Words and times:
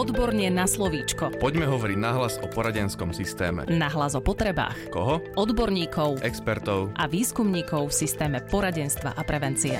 Odborne 0.00 0.48
na 0.48 0.64
slovíčko. 0.64 1.28
Poďme 1.36 1.68
hovoriť 1.68 1.98
nahlas 2.00 2.40
o 2.40 2.48
poradenskom 2.48 3.12
systéme. 3.12 3.68
Nahlas 3.68 4.16
o 4.16 4.24
potrebách. 4.24 4.88
Koho? 4.88 5.20
Odborníkov 5.36 6.24
Expertov. 6.24 6.96
a 6.96 7.04
výskumníkov 7.04 7.92
v 7.92 8.08
systéme 8.08 8.40
poradenstva 8.40 9.12
a 9.12 9.20
prevencie. 9.28 9.76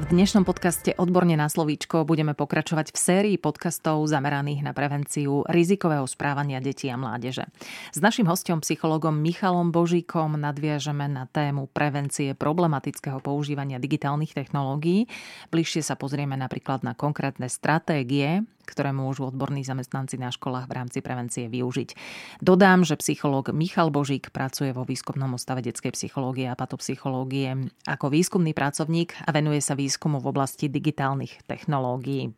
V 0.00 0.08
dnešnom 0.08 0.48
podcaste 0.48 0.96
Odborne 0.96 1.36
na 1.36 1.52
slovíčko 1.52 2.08
budeme 2.08 2.32
pokračovať 2.32 2.90
v 2.90 2.98
sérii 2.98 3.36
podcastov 3.36 4.08
zameraných 4.08 4.64
na 4.64 4.72
prevenciu 4.72 5.44
rizikového 5.52 6.08
správania 6.08 6.64
detí 6.64 6.88
a 6.88 6.96
mládeže. 6.96 7.44
S 7.92 8.00
našim 8.00 8.24
hostom, 8.24 8.64
psychologom 8.64 9.14
Michalom 9.20 9.68
Božíkom 9.68 10.40
nadviažeme 10.40 11.12
na 11.12 11.28
tému 11.28 11.68
prevencie 11.70 12.32
problematického 12.32 13.20
používania 13.20 13.76
digitálnych 13.76 14.32
technológií. 14.32 15.12
Bližšie 15.52 15.84
sa 15.84 15.94
pozrieme 15.94 16.40
napríklad 16.40 16.80
na 16.82 16.96
konkrétne 16.96 17.52
stratégie, 17.52 18.48
ktoré 18.64 18.90
môžu 18.90 19.28
odborní 19.28 19.62
zamestnanci 19.62 20.16
na 20.16 20.32
školách 20.32 20.66
v 20.66 20.76
rámci 20.76 20.98
prevencie 21.04 21.46
využiť. 21.52 21.94
Dodám, 22.40 22.82
že 22.82 22.98
psychológ 22.98 23.52
Michal 23.52 23.92
Božík 23.92 24.32
pracuje 24.32 24.72
vo 24.72 24.82
výskumnom 24.88 25.36
ústave 25.36 25.60
detskej 25.60 25.92
psychológie 25.92 26.48
a 26.48 26.58
patopsychológie 26.58 27.68
ako 27.84 28.08
výskumný 28.08 28.56
pracovník 28.56 29.14
a 29.26 29.30
venuje 29.30 29.60
sa 29.60 29.76
výskumu 29.76 30.22
v 30.22 30.30
oblasti 30.32 30.72
digitálnych 30.72 31.44
technológií. 31.44 32.32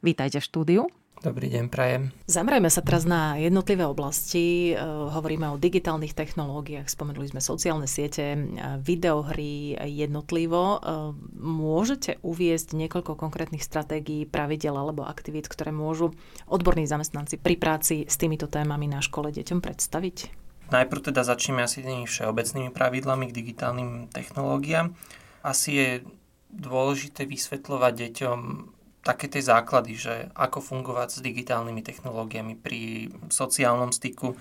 Vítajte 0.00 0.40
v 0.40 0.48
štúdiu. 0.48 0.82
Dobrý 1.24 1.48
deň, 1.48 1.72
prajem. 1.72 2.12
Zamerajme 2.28 2.68
sa 2.68 2.84
teraz 2.84 3.08
na 3.08 3.40
jednotlivé 3.40 3.88
oblasti. 3.88 4.76
E, 4.76 4.84
hovoríme 5.08 5.48
o 5.48 5.56
digitálnych 5.56 6.12
technológiách, 6.12 6.84
spomenuli 6.84 7.32
sme 7.32 7.40
sociálne 7.40 7.88
siete, 7.88 8.36
e, 8.36 8.38
videohry 8.84 9.72
jednotlivo. 9.88 10.60
E, 10.60 10.78
môžete 11.40 12.20
uviezť 12.20 12.76
niekoľko 12.76 13.16
konkrétnych 13.16 13.64
stratégií, 13.64 14.28
pravidel 14.28 14.76
alebo 14.76 15.08
aktivít, 15.08 15.48
ktoré 15.48 15.72
môžu 15.72 16.12
odborní 16.44 16.84
zamestnanci 16.84 17.40
pri 17.40 17.56
práci 17.56 18.04
s 18.04 18.20
týmito 18.20 18.44
témami 18.44 18.84
na 18.84 19.00
škole 19.00 19.32
deťom 19.32 19.64
predstaviť? 19.64 20.28
Najprv 20.76 21.08
teda 21.08 21.24
začneme 21.24 21.64
asi 21.64 21.80
tými 21.80 22.04
všeobecnými 22.04 22.68
pravidlami 22.68 23.32
k 23.32 23.36
digitálnym 23.40 24.12
technológiám. 24.12 24.92
Asi 25.40 25.70
je 25.72 25.88
dôležité 26.52 27.24
vysvetľovať 27.24 27.92
deťom 27.96 28.38
také 29.04 29.28
tie 29.28 29.44
základy, 29.44 29.92
že 30.00 30.14
ako 30.32 30.64
fungovať 30.64 31.08
s 31.14 31.18
digitálnymi 31.20 31.84
technológiami 31.84 32.56
pri 32.56 33.12
sociálnom 33.28 33.92
styku, 33.92 34.32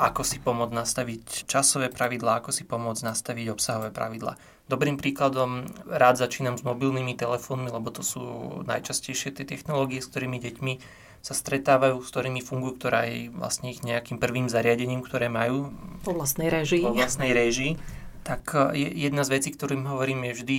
ako 0.00 0.26
si 0.26 0.42
pomôcť 0.42 0.74
nastaviť 0.74 1.24
časové 1.46 1.92
pravidlá, 1.92 2.42
ako 2.42 2.50
si 2.50 2.66
pomôcť 2.66 3.06
nastaviť 3.06 3.46
obsahové 3.52 3.94
pravidlá. 3.94 4.34
Dobrým 4.66 4.98
príkladom 4.98 5.68
rád 5.86 6.18
začínam 6.18 6.56
s 6.58 6.66
mobilnými 6.66 7.14
telefónmi, 7.14 7.70
lebo 7.70 7.92
to 7.94 8.02
sú 8.02 8.22
najčastejšie 8.66 9.30
tie 9.36 9.46
technológie, 9.46 10.02
s 10.02 10.10
ktorými 10.10 10.40
deťmi 10.42 10.72
sa 11.20 11.36
stretávajú, 11.36 12.00
s 12.00 12.08
ktorými 12.08 12.40
fungujú, 12.40 12.80
ktorá 12.80 13.04
je 13.04 13.28
vlastne 13.28 13.68
ich 13.68 13.84
nejakým 13.84 14.16
prvým 14.16 14.48
zariadením, 14.48 15.04
ktoré 15.04 15.28
majú. 15.28 15.68
Po 16.00 16.16
vlastnej 16.16 16.48
režii. 16.48 16.80
Po 16.80 16.96
vlastnej 16.96 17.36
režii. 17.36 17.76
Tak 18.24 18.72
e, 18.72 18.96
jedna 18.96 19.20
z 19.28 19.36
vecí, 19.36 19.52
ktorým 19.52 19.84
hovorím, 19.84 20.32
je 20.32 20.36
vždy 20.40 20.58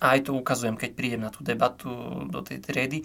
a 0.00 0.16
aj 0.16 0.30
to 0.30 0.38
ukazujem, 0.38 0.78
keď 0.78 0.90
prídem 0.96 1.22
na 1.26 1.30
tú 1.34 1.44
debatu 1.44 1.90
do 2.30 2.40
tej 2.40 2.62
triedy, 2.62 3.04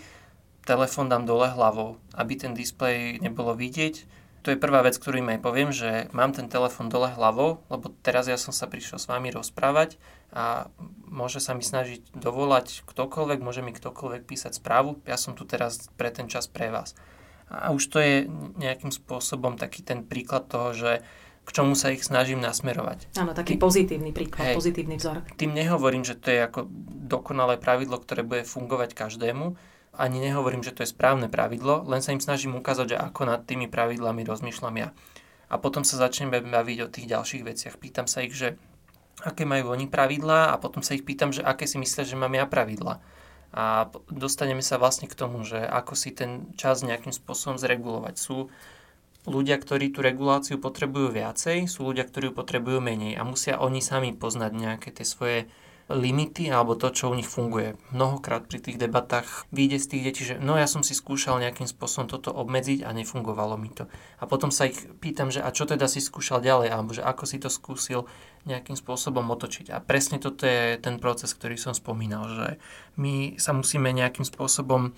telefón 0.67 1.07
dám 1.07 1.23
dole 1.23 1.47
hlavou, 1.47 1.95
aby 2.11 2.33
ten 2.35 2.51
displej 2.51 3.23
nebolo 3.23 3.55
vidieť. 3.55 4.19
To 4.45 4.55
je 4.55 4.63
prvá 4.63 4.79
vec, 4.79 4.95
ktorú 4.95 5.19
im 5.19 5.31
aj 5.35 5.43
poviem, 5.43 5.75
že 5.75 6.07
mám 6.15 6.31
ten 6.31 6.47
telefón 6.47 6.87
dole 6.87 7.11
hlavou, 7.11 7.63
lebo 7.67 7.91
teraz 7.99 8.31
ja 8.31 8.39
som 8.39 8.55
sa 8.55 8.67
prišiel 8.67 8.95
s 8.95 9.09
vami 9.11 9.27
rozprávať 9.31 9.99
a 10.31 10.71
môže 11.07 11.43
sa 11.43 11.51
mi 11.51 11.63
snažiť 11.63 12.15
dovolať 12.15 12.87
ktokoľvek, 12.87 13.43
môže 13.43 13.59
mi 13.59 13.75
ktokoľvek 13.75 14.23
písať 14.23 14.59
správu, 14.59 15.03
ja 15.03 15.19
som 15.19 15.35
tu 15.35 15.43
teraz 15.43 15.91
pre 15.99 16.11
ten 16.11 16.31
čas 16.31 16.47
pre 16.47 16.71
vás. 16.71 16.95
A 17.47 17.71
už 17.71 17.83
to 17.87 17.99
je 17.99 18.15
nejakým 18.59 18.91
spôsobom 18.91 19.55
taký 19.55 19.83
ten 19.83 20.03
príklad 20.03 20.51
toho, 20.51 20.75
že 20.75 20.91
k 21.47 21.49
čomu 21.55 21.79
sa 21.79 21.95
ich 21.95 22.03
snažím 22.03 22.43
nasmerovať. 22.43 23.15
Áno, 23.15 23.31
taký 23.31 23.55
tým, 23.55 23.63
pozitívny 23.63 24.11
príklad, 24.11 24.51
hej, 24.51 24.55
pozitívny 24.59 24.99
vzor. 24.99 25.23
Tým 25.39 25.55
nehovorím, 25.55 26.03
že 26.03 26.19
to 26.19 26.27
je 26.27 26.43
ako 26.43 26.67
dokonalé 27.07 27.55
pravidlo, 27.55 28.03
ktoré 28.03 28.27
bude 28.27 28.43
fungovať 28.43 28.91
každému. 28.91 29.55
Ani 29.95 30.19
nehovorím, 30.19 30.61
že 30.61 30.75
to 30.75 30.83
je 30.83 30.91
správne 30.91 31.31
pravidlo, 31.31 31.87
len 31.87 32.03
sa 32.03 32.11
im 32.11 32.19
snažím 32.19 32.59
ukázať, 32.59 32.93
že 32.93 32.97
ako 32.99 33.31
nad 33.31 33.47
tými 33.47 33.71
pravidlami 33.71 34.27
rozmýšľam 34.27 34.75
ja. 34.75 34.89
A 35.47 35.55
potom 35.55 35.87
sa 35.87 35.95
začneme 35.95 36.43
baviť 36.43 36.77
o 36.83 36.91
tých 36.91 37.07
ďalších 37.07 37.43
veciach. 37.47 37.79
Pýtam 37.79 38.11
sa 38.11 38.27
ich, 38.27 38.35
že 38.35 38.59
aké 39.23 39.47
majú 39.47 39.71
oni 39.71 39.87
pravidlá 39.87 40.51
a 40.51 40.59
potom 40.59 40.83
sa 40.83 40.93
ich 40.93 41.07
pýtam, 41.07 41.31
že 41.31 41.41
aké 41.41 41.63
si 41.63 41.79
myslia, 41.79 42.03
že 42.03 42.19
mám 42.19 42.35
ja 42.35 42.43
pravidlá. 42.43 42.99
A 43.55 43.87
dostaneme 44.11 44.59
sa 44.59 44.75
vlastne 44.75 45.07
k 45.07 45.15
tomu, 45.15 45.47
že 45.47 45.57
ako 45.57 45.95
si 45.95 46.11
ten 46.11 46.51
čas 46.59 46.83
nejakým 46.83 47.15
spôsobom 47.15 47.55
zregulovať. 47.55 48.19
Sú 48.19 48.51
ľudia, 49.27 49.59
ktorí 49.59 49.91
tú 49.91 49.99
reguláciu 49.99 50.57
potrebujú 50.57 51.11
viacej, 51.11 51.67
sú 51.67 51.83
ľudia, 51.91 52.07
ktorí 52.07 52.31
ju 52.31 52.33
potrebujú 52.33 52.79
menej 52.79 53.19
a 53.19 53.27
musia 53.27 53.59
oni 53.59 53.83
sami 53.83 54.15
poznať 54.15 54.51
nejaké 54.55 54.89
tie 54.95 55.03
svoje 55.03 55.51
limity 55.87 56.51
alebo 56.51 56.75
to, 56.75 56.91
čo 56.91 57.07
u 57.07 57.15
nich 57.15 57.27
funguje. 57.27 57.79
Mnohokrát 57.95 58.43
pri 58.43 58.59
tých 58.59 58.75
debatách 58.75 59.47
vyjde 59.55 59.77
z 59.79 59.87
tých 59.87 60.03
detí, 60.03 60.21
že 60.27 60.35
no 60.35 60.59
ja 60.59 60.67
som 60.67 60.83
si 60.83 60.91
skúšal 60.91 61.39
nejakým 61.39 61.63
spôsobom 61.63 62.11
toto 62.11 62.35
obmedziť 62.35 62.83
a 62.83 62.91
nefungovalo 62.91 63.55
mi 63.55 63.71
to. 63.71 63.87
A 64.19 64.27
potom 64.27 64.51
sa 64.51 64.67
ich 64.67 64.75
pýtam, 64.99 65.31
že 65.31 65.39
a 65.39 65.47
čo 65.55 65.63
teda 65.63 65.87
si 65.87 66.03
skúšal 66.03 66.43
ďalej, 66.43 66.69
alebo 66.75 66.91
že 66.91 67.07
ako 67.07 67.23
si 67.23 67.39
to 67.39 67.47
skúsil 67.47 68.03
nejakým 68.43 68.75
spôsobom 68.75 69.23
otočiť. 69.31 69.71
A 69.71 69.79
presne 69.79 70.19
toto 70.19 70.43
je 70.43 70.75
ten 70.75 70.99
proces, 70.99 71.31
ktorý 71.31 71.55
som 71.55 71.71
spomínal, 71.71 72.27
že 72.35 72.47
my 72.99 73.39
sa 73.39 73.55
musíme 73.55 73.87
nejakým 73.95 74.27
spôsobom 74.27 74.91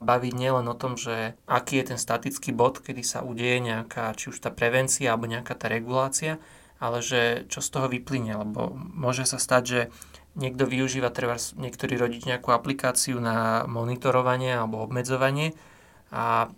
baviť 0.00 0.32
nielen 0.32 0.66
o 0.66 0.74
tom, 0.74 0.96
že 0.96 1.36
aký 1.44 1.84
je 1.84 1.94
ten 1.94 1.98
statický 2.00 2.56
bod, 2.56 2.80
kedy 2.80 3.04
sa 3.04 3.20
udeje 3.20 3.60
nejaká, 3.60 4.16
či 4.16 4.32
už 4.32 4.40
tá 4.40 4.48
prevencia 4.48 5.12
alebo 5.12 5.28
nejaká 5.28 5.52
tá 5.52 5.68
regulácia, 5.68 6.40
ale 6.80 7.04
že 7.04 7.44
čo 7.52 7.60
z 7.60 7.68
toho 7.68 7.86
vyplyne, 7.92 8.40
lebo 8.40 8.72
môže 8.74 9.28
sa 9.28 9.36
stať, 9.36 9.62
že 9.62 9.80
niekto 10.40 10.64
využíva 10.64 11.12
treba 11.12 11.36
niektorý 11.36 12.00
rodič 12.00 12.24
nejakú 12.24 12.50
aplikáciu 12.56 13.20
na 13.20 13.68
monitorovanie 13.68 14.56
alebo 14.56 14.80
obmedzovanie 14.80 15.52
a 16.08 16.48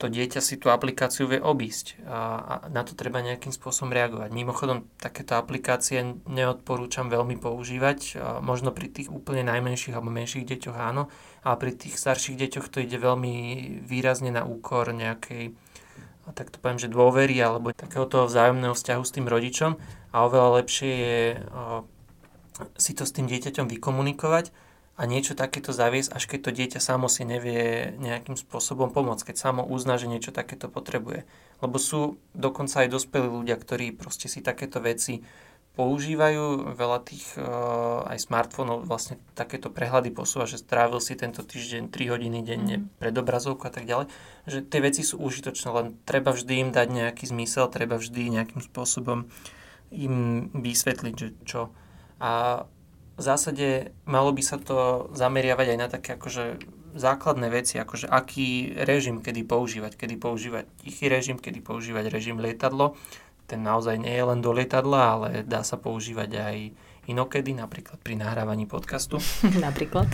to 0.00 0.08
dieťa 0.08 0.40
si 0.40 0.56
tú 0.56 0.72
aplikáciu 0.72 1.28
vie 1.28 1.36
obísť 1.36 2.00
a, 2.08 2.18
a 2.40 2.54
na 2.72 2.80
to 2.80 2.96
treba 2.96 3.20
nejakým 3.20 3.52
spôsobom 3.52 3.92
reagovať. 3.92 4.32
Mimochodom, 4.32 4.88
takéto 4.96 5.36
aplikácie 5.36 6.16
neodporúčam 6.24 7.12
veľmi 7.12 7.36
používať, 7.36 8.16
možno 8.40 8.72
pri 8.72 8.88
tých 8.88 9.12
úplne 9.12 9.44
najmenších 9.44 9.92
alebo 9.92 10.08
menších 10.08 10.48
deťoch 10.48 10.76
áno, 10.80 11.12
ale 11.44 11.56
pri 11.60 11.72
tých 11.76 12.00
starších 12.00 12.40
deťoch 12.40 12.72
to 12.72 12.80
ide 12.80 12.96
veľmi 12.96 13.34
výrazne 13.84 14.32
na 14.32 14.48
úkor 14.48 14.88
nejakej 14.88 15.52
tak 16.30 16.54
to 16.54 16.62
poviem, 16.62 16.78
že 16.78 16.86
dôvery 16.86 17.34
alebo 17.42 17.74
takého 17.74 18.06
vzájomného 18.06 18.70
vzťahu 18.70 19.02
s 19.02 19.14
tým 19.14 19.26
rodičom 19.26 19.74
a 20.14 20.16
oveľa 20.30 20.62
lepšie 20.62 20.92
je 20.94 21.18
si 22.76 22.92
to 22.92 23.08
s 23.08 23.14
tým 23.16 23.26
dieťaťom 23.26 23.66
vykomunikovať 23.66 24.52
a 25.00 25.08
niečo 25.08 25.32
takéto 25.32 25.72
zaviesť, 25.72 26.12
až 26.12 26.28
keď 26.28 26.40
to 26.44 26.50
dieťa 26.52 26.80
samo 26.84 27.08
si 27.08 27.24
nevie 27.24 27.96
nejakým 27.96 28.36
spôsobom 28.36 28.92
pomôcť, 28.92 29.32
keď 29.32 29.36
samo 29.40 29.64
uzná, 29.64 29.96
že 29.96 30.12
niečo 30.12 30.28
takéto 30.28 30.68
potrebuje. 30.68 31.24
Lebo 31.64 31.80
sú 31.80 32.20
dokonca 32.36 32.84
aj 32.84 32.92
dospelí 32.92 33.24
ľudia, 33.24 33.56
ktorí 33.56 33.96
proste 33.96 34.28
si 34.28 34.44
takéto 34.44 34.76
veci 34.84 35.24
používajú. 35.72 36.76
Veľa 36.76 37.00
tých 37.00 37.32
uh, 37.40 38.04
aj 38.12 38.28
smartfónov 38.28 38.84
vlastne 38.84 39.16
takéto 39.32 39.72
prehľady 39.72 40.12
posúva, 40.12 40.44
že 40.44 40.60
strávil 40.60 41.00
si 41.00 41.16
tento 41.16 41.40
týždeň 41.40 41.88
3 41.88 42.12
hodiny 42.12 42.44
denne 42.44 42.76
mm. 42.84 43.00
pred 43.00 43.16
obrazovku 43.16 43.64
a 43.64 43.72
tak 43.72 43.88
ďalej. 43.88 44.12
Že 44.52 44.68
tie 44.68 44.80
veci 44.84 45.00
sú 45.00 45.16
užitočné, 45.16 45.68
len 45.72 45.96
treba 46.04 46.36
vždy 46.36 46.68
im 46.68 46.70
dať 46.76 46.88
nejaký 46.92 47.24
zmysel, 47.24 47.72
treba 47.72 47.96
vždy 47.96 48.36
nejakým 48.36 48.60
spôsobom 48.60 49.32
im 49.96 50.16
vysvetliť, 50.52 51.14
že 51.16 51.28
čo. 51.48 51.72
A 52.20 52.68
v 53.20 53.22
zásade 53.22 53.92
malo 54.08 54.32
by 54.32 54.40
sa 54.40 54.56
to 54.56 55.12
zameriavať 55.12 55.66
aj 55.76 55.78
na 55.78 55.88
také 55.92 56.16
akože 56.16 56.56
základné 56.96 57.52
veci, 57.52 57.76
akože 57.76 58.08
aký 58.08 58.72
režim 58.80 59.20
kedy 59.20 59.44
používať, 59.44 59.92
kedy 59.94 60.16
používať 60.16 60.64
tichý 60.80 61.12
režim, 61.12 61.36
kedy 61.36 61.60
používať 61.60 62.08
režim 62.08 62.40
lietadlo. 62.40 62.96
Ten 63.44 63.60
naozaj 63.60 64.00
nie 64.00 64.14
je 64.14 64.24
len 64.24 64.40
do 64.40 64.56
lietadla, 64.56 65.00
ale 65.04 65.28
dá 65.44 65.60
sa 65.60 65.76
používať 65.76 66.30
aj 66.32 66.56
inokedy, 67.10 67.52
napríklad 67.52 67.98
pri 68.00 68.16
nahrávaní 68.16 68.64
podcastu. 68.64 69.20
napríklad? 69.66 70.08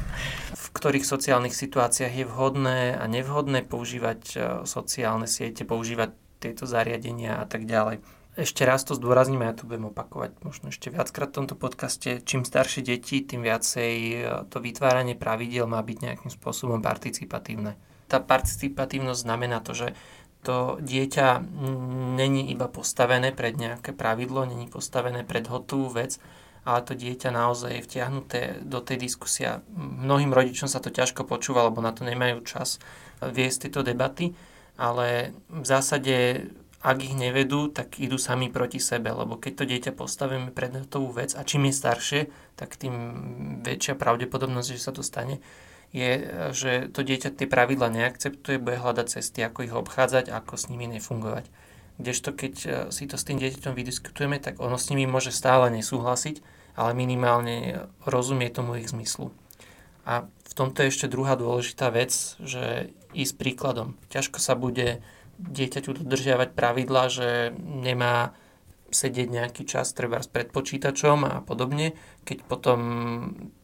V 0.57 0.67
ktorých 0.75 1.07
sociálnych 1.07 1.55
situáciách 1.55 2.13
je 2.13 2.27
vhodné 2.27 2.97
a 2.97 3.05
nevhodné 3.07 3.63
používať 3.69 4.21
e, 4.35 4.37
sociálne 4.67 5.29
siete, 5.31 5.63
používať 5.63 6.11
tieto 6.41 6.65
zariadenia 6.69 7.41
a 7.41 7.47
tak 7.49 7.69
ďalej. 7.69 8.01
Ešte 8.37 8.69
raz 8.69 8.85
to 8.85 8.93
zdôrazním 8.93 9.41
a 9.41 9.49
ja 9.49 9.57
to 9.57 9.65
budem 9.65 9.89
opakovať 9.89 10.37
možno 10.45 10.69
ešte 10.69 10.93
viackrát 10.93 11.33
v 11.33 11.37
tomto 11.41 11.57
podcaste. 11.57 12.21
Čím 12.21 12.45
staršie 12.45 12.85
deti, 12.85 13.25
tým 13.25 13.41
viacej 13.41 13.93
e, 13.97 14.17
to 14.53 14.61
vytváranie 14.61 15.17
pravidiel 15.17 15.65
má 15.65 15.81
byť 15.81 15.99
nejakým 16.05 16.29
spôsobom 16.29 16.85
participatívne. 16.85 17.81
Tá 18.13 18.21
participatívnosť 18.21 19.25
znamená 19.25 19.65
to, 19.65 19.73
že 19.73 19.89
to 20.45 20.77
dieťa 20.85 21.43
není 22.15 22.53
iba 22.53 22.69
postavené 22.69 23.33
pred 23.33 23.57
nejaké 23.57 23.97
pravidlo, 23.97 24.45
není 24.45 24.69
postavené 24.69 25.25
pred 25.25 25.49
hotovú 25.49 25.97
vec, 25.97 26.21
ale 26.69 26.85
to 26.85 26.93
dieťa 26.93 27.33
naozaj 27.33 27.73
je 27.73 27.85
vtiahnuté 27.89 28.41
do 28.61 28.85
tej 28.85 29.01
diskusia. 29.01 29.65
Mnohým 29.75 30.37
rodičom 30.37 30.69
sa 30.69 30.79
to 30.79 30.93
ťažko 30.93 31.25
počúva, 31.25 31.65
lebo 31.65 31.81
na 31.81 31.97
to 31.97 32.05
nemajú 32.05 32.45
čas 32.45 32.79
viesť 33.25 33.67
tieto 33.67 33.81
debaty, 33.81 34.37
ale 34.77 35.33
v 35.49 35.65
zásade 35.65 36.47
ak 36.87 37.03
ich 37.03 37.19
nevedú, 37.19 37.67
tak 37.67 37.99
idú 37.99 38.15
sami 38.15 38.47
proti 38.47 38.79
sebe, 38.79 39.11
lebo 39.11 39.35
keď 39.35 39.53
to 39.59 39.65
dieťa 39.67 39.93
postavíme 39.99 40.55
pred 40.55 40.71
hotovú 40.71 41.19
vec 41.19 41.35
a 41.35 41.43
čím 41.43 41.67
je 41.67 41.75
staršie, 41.75 42.21
tak 42.55 42.79
tým 42.79 42.95
väčšia 43.67 43.99
pravdepodobnosť, 43.99 44.69
že 44.71 44.79
sa 44.79 44.95
to 44.95 45.03
stane, 45.03 45.43
je, 45.91 46.11
že 46.55 46.87
to 46.95 47.03
dieťa 47.03 47.35
tie 47.35 47.51
pravidla 47.51 47.91
neakceptuje, 47.91 48.63
bude 48.63 48.79
hľadať 48.79 49.19
cesty, 49.19 49.43
ako 49.43 49.67
ich 49.67 49.75
obchádzať, 49.75 50.31
ako 50.31 50.55
s 50.55 50.71
nimi 50.71 50.87
nefungovať. 50.87 51.51
Kdežto 51.99 52.31
keď 52.31 52.55
e, 52.55 52.69
si 52.95 53.11
to 53.11 53.19
s 53.19 53.27
tým 53.27 53.43
dieťaťom 53.43 53.75
vydiskutujeme, 53.75 54.39
tak 54.39 54.63
ono 54.63 54.79
s 54.79 54.87
nimi 54.93 55.11
môže 55.11 55.35
stále 55.35 55.73
nesúhlasiť, 55.75 56.39
ale 56.79 56.95
minimálne 56.95 57.89
rozumie 58.07 58.47
tomu 58.53 58.79
ich 58.79 58.93
zmyslu. 58.95 59.35
A 60.07 60.29
v 60.29 60.53
tomto 60.55 60.87
je 60.87 60.93
ešte 60.95 61.11
druhá 61.11 61.35
dôležitá 61.35 61.91
vec, 61.91 62.15
že 62.39 62.95
ísť 63.11 63.35
príkladom. 63.41 63.99
Ťažko 64.13 64.39
sa 64.39 64.55
bude 64.55 65.03
dieťaťu 65.39 66.03
dodržiavať 66.03 66.57
pravidla, 66.57 67.05
že 67.13 67.29
nemá 67.59 68.37
sedieť 68.91 69.29
nejaký 69.29 69.63
čas 69.67 69.91
treba 69.93 70.23
pred 70.23 70.49
počítačom 70.55 71.27
a 71.27 71.35
podobne, 71.43 71.99
keď 72.23 72.39
potom 72.47 72.81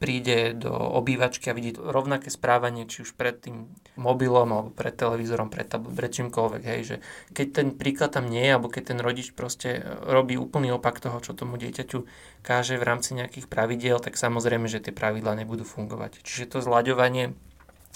príde 0.03 0.55
do 0.55 0.71
obývačky 0.71 1.51
a 1.51 1.57
vidí 1.57 1.75
rovnaké 1.75 2.31
správanie, 2.31 2.91
či 2.91 3.07
už 3.07 3.15
pred 3.15 3.39
tým 3.39 3.71
mobilom, 3.95 4.51
alebo 4.51 4.71
pred 4.75 4.95
televízorom, 4.95 5.51
pred, 5.51 5.71
tab- 5.71 5.91
pred 5.91 6.11
čímkoľvek, 6.11 6.63
hej, 6.63 6.81
že 6.83 6.97
keď 7.35 7.47
ten 7.55 7.69
príklad 7.75 8.11
tam 8.15 8.27
nie 8.27 8.43
je, 8.43 8.55
alebo 8.55 8.71
keď 8.71 8.95
ten 8.95 8.99
rodič 8.99 9.31
proste 9.35 9.83
robí 10.07 10.35
úplný 10.35 10.75
opak 10.75 10.99
toho, 10.99 11.19
čo 11.23 11.39
tomu 11.39 11.55
dieťaťu 11.59 12.03
káže 12.43 12.79
v 12.79 12.87
rámci 12.87 13.15
nejakých 13.15 13.47
pravidiel, 13.47 14.03
tak 14.03 14.19
samozrejme, 14.19 14.67
že 14.67 14.83
tie 14.83 14.95
pravidlá 14.95 15.39
nebudú 15.39 15.63
fungovať. 15.63 16.23
Čiže 16.27 16.59
to 16.59 16.59
zľaďovanie, 16.67 17.35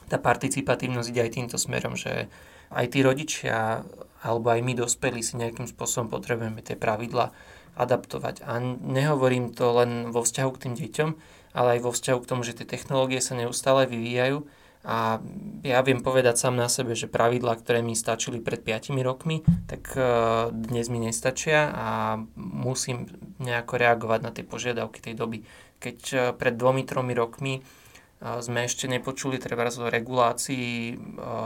tá 0.06 0.18
participatívnosť 0.18 1.08
ide 1.10 1.22
aj 1.26 1.32
týmto 1.34 1.56
smerom, 1.58 1.98
že 1.98 2.30
aj 2.70 2.86
tí 2.94 3.02
rodičia 3.02 3.86
alebo 4.22 4.50
aj 4.50 4.60
my 4.62 4.72
dospelí 4.74 5.22
si 5.22 5.38
nejakým 5.38 5.70
spôsobom 5.70 6.10
potrebujeme 6.10 6.58
tie 6.62 6.74
pravidla 6.74 7.30
adaptovať. 7.78 8.42
A 8.42 8.58
nehovorím 8.82 9.52
to 9.52 9.70
len 9.76 10.10
vo 10.10 10.24
vzťahu 10.24 10.50
k 10.56 10.60
tým 10.66 10.74
deťom, 10.74 11.10
ale 11.54 11.78
aj 11.78 11.80
vo 11.84 11.90
vzťahu 11.94 12.18
k 12.24 12.28
tomu, 12.34 12.42
že 12.42 12.56
tie 12.56 12.66
technológie 12.66 13.22
sa 13.22 13.38
neustále 13.38 13.86
vyvíjajú 13.86 14.48
a 14.86 15.18
ja 15.66 15.82
viem 15.82 15.98
povedať 15.98 16.38
sám 16.38 16.54
na 16.54 16.70
sebe, 16.70 16.94
že 16.94 17.10
pravidlá, 17.10 17.58
ktoré 17.58 17.82
mi 17.82 17.98
stačili 17.98 18.38
pred 18.38 18.62
5 18.62 18.94
rokmi, 19.02 19.42
tak 19.66 19.98
e, 19.98 20.02
dnes 20.54 20.86
mi 20.86 21.02
nestačia 21.02 21.74
a 21.74 21.86
musím 22.38 23.10
nejako 23.42 23.82
reagovať 23.82 24.20
na 24.22 24.30
tie 24.30 24.46
požiadavky 24.46 25.02
tej 25.02 25.18
doby. 25.18 25.42
Keď 25.82 25.98
e, 26.14 26.16
pred 26.38 26.54
dvomi, 26.54 26.86
tromi 26.86 27.18
rokmi 27.18 27.66
sme 28.16 28.64
ešte 28.64 28.88
nepočuli 28.88 29.36
treba 29.36 29.68
o 29.68 29.92
regulácii 29.92 30.96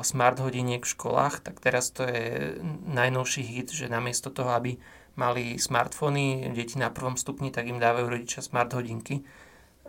smart 0.07 0.39
hodiniek 0.39 0.87
v 0.87 0.93
školách, 0.95 1.43
tak 1.43 1.59
teraz 1.59 1.91
to 1.91 2.07
je 2.07 2.57
najnovší 2.87 3.43
hit, 3.43 3.75
že 3.75 3.91
namiesto 3.91 4.31
toho, 4.31 4.55
aby 4.55 4.79
mali 5.19 5.59
smartfóny, 5.59 6.55
deti 6.55 6.79
na 6.79 6.89
prvom 6.95 7.19
stupni, 7.19 7.51
tak 7.51 7.67
im 7.67 7.83
dávajú 7.83 8.07
rodičia 8.07 8.41
smart 8.41 8.71
hodinky 8.73 9.27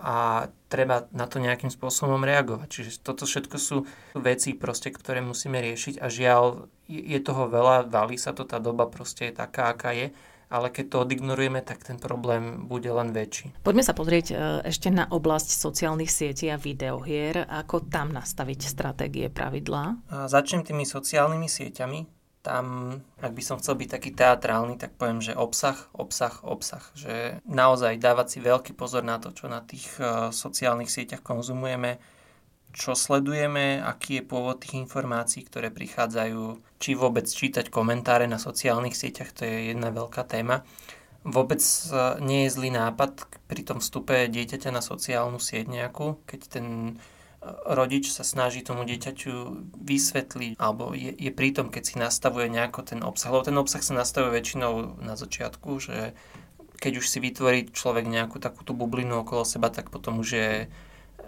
a 0.01 0.49
treba 0.65 1.05
na 1.13 1.29
to 1.29 1.37
nejakým 1.37 1.69
spôsobom 1.69 2.25
reagovať. 2.25 2.67
Čiže 2.67 3.05
toto 3.05 3.29
všetko 3.29 3.57
sú 3.61 3.85
veci, 4.17 4.57
proste, 4.57 4.89
ktoré 4.89 5.21
musíme 5.21 5.61
riešiť 5.61 6.01
a 6.01 6.09
žiaľ, 6.09 6.65
je 6.89 7.19
toho 7.21 7.45
veľa, 7.45 7.85
valí 7.93 8.17
sa 8.17 8.33
to, 8.33 8.41
tá 8.41 8.57
doba 8.57 8.89
proste 8.89 9.29
je 9.29 9.37
taká, 9.37 9.69
aká 9.77 9.93
je 9.93 10.09
ale 10.51 10.67
keď 10.67 10.85
to 10.91 10.97
odignorujeme, 11.07 11.63
tak 11.63 11.87
ten 11.87 11.95
problém 11.95 12.67
bude 12.67 12.91
len 12.91 13.15
väčší. 13.15 13.55
Poďme 13.63 13.87
sa 13.87 13.95
pozrieť 13.95 14.27
e, 14.29 14.35
ešte 14.67 14.91
na 14.91 15.07
oblasť 15.07 15.55
sociálnych 15.55 16.11
sietí 16.11 16.51
a 16.51 16.59
videohier. 16.59 17.47
Ako 17.47 17.87
tam 17.87 18.11
nastaviť 18.11 18.59
stratégie, 18.67 19.31
pravidlá? 19.31 20.11
A 20.11 20.27
začnem 20.27 20.67
tými 20.67 20.83
sociálnymi 20.83 21.47
sieťami. 21.47 21.99
Tam, 22.41 22.97
ak 23.21 23.31
by 23.37 23.43
som 23.45 23.61
chcel 23.61 23.77
byť 23.77 23.89
taký 24.01 24.11
teatrálny, 24.17 24.75
tak 24.75 24.97
poviem, 24.97 25.21
že 25.21 25.37
obsah, 25.37 25.77
obsah, 25.93 26.41
obsah. 26.41 26.83
Že 26.97 27.39
naozaj 27.45 28.01
dávať 28.01 28.27
si 28.33 28.39
veľký 28.41 28.73
pozor 28.73 29.05
na 29.05 29.21
to, 29.21 29.31
čo 29.31 29.47
na 29.47 29.63
tých 29.63 29.87
e, 29.97 30.35
sociálnych 30.35 30.91
sieťach 30.91 31.23
konzumujeme, 31.23 32.01
čo 32.71 32.95
sledujeme, 32.95 33.83
aký 33.83 34.19
je 34.19 34.27
pôvod 34.27 34.63
tých 34.63 34.79
informácií, 34.79 35.43
ktoré 35.43 35.71
prichádzajú, 35.71 36.59
či 36.79 36.91
vôbec 36.95 37.27
čítať 37.27 37.67
komentáre 37.67 38.25
na 38.27 38.39
sociálnych 38.39 38.95
sieťach, 38.95 39.35
to 39.35 39.43
je 39.43 39.75
jedna 39.75 39.91
veľká 39.91 40.23
téma. 40.23 40.63
Vôbec 41.21 41.61
e, 41.61 41.95
nie 42.25 42.47
je 42.47 42.53
zlý 42.57 42.73
nápad 42.73 43.29
pri 43.45 43.61
tom 43.61 43.77
vstupe 43.77 44.25
dieťaťa 44.31 44.73
na 44.73 44.81
sociálnu 44.81 45.37
sieť 45.37 45.69
nejakú, 45.69 46.17
keď 46.25 46.41
ten 46.49 46.65
e, 46.65 46.93
rodič 47.69 48.09
sa 48.09 48.25
snaží 48.25 48.65
tomu 48.65 48.87
dieťaťu 48.89 49.33
vysvetliť, 49.77 50.57
alebo 50.57 50.97
je, 50.97 51.13
je 51.13 51.31
tom, 51.53 51.69
keď 51.69 51.83
si 51.85 51.95
nastavuje 52.01 52.49
nejako 52.49 52.81
ten 52.87 53.05
obsah, 53.05 53.29
lebo 53.29 53.45
ten 53.45 53.59
obsah 53.59 53.85
sa 53.85 53.93
nastavuje 53.93 54.41
väčšinou 54.41 54.97
na 55.03 55.13
začiatku, 55.13 55.69
že 55.77 56.17
keď 56.81 56.97
už 56.97 57.05
si 57.05 57.21
vytvorí 57.21 57.69
človek 57.69 58.09
nejakú 58.09 58.41
takúto 58.41 58.73
bublinu 58.73 59.21
okolo 59.21 59.45
seba, 59.45 59.69
tak 59.69 59.93
potom 59.93 60.25
už 60.25 60.29
je 60.33 60.49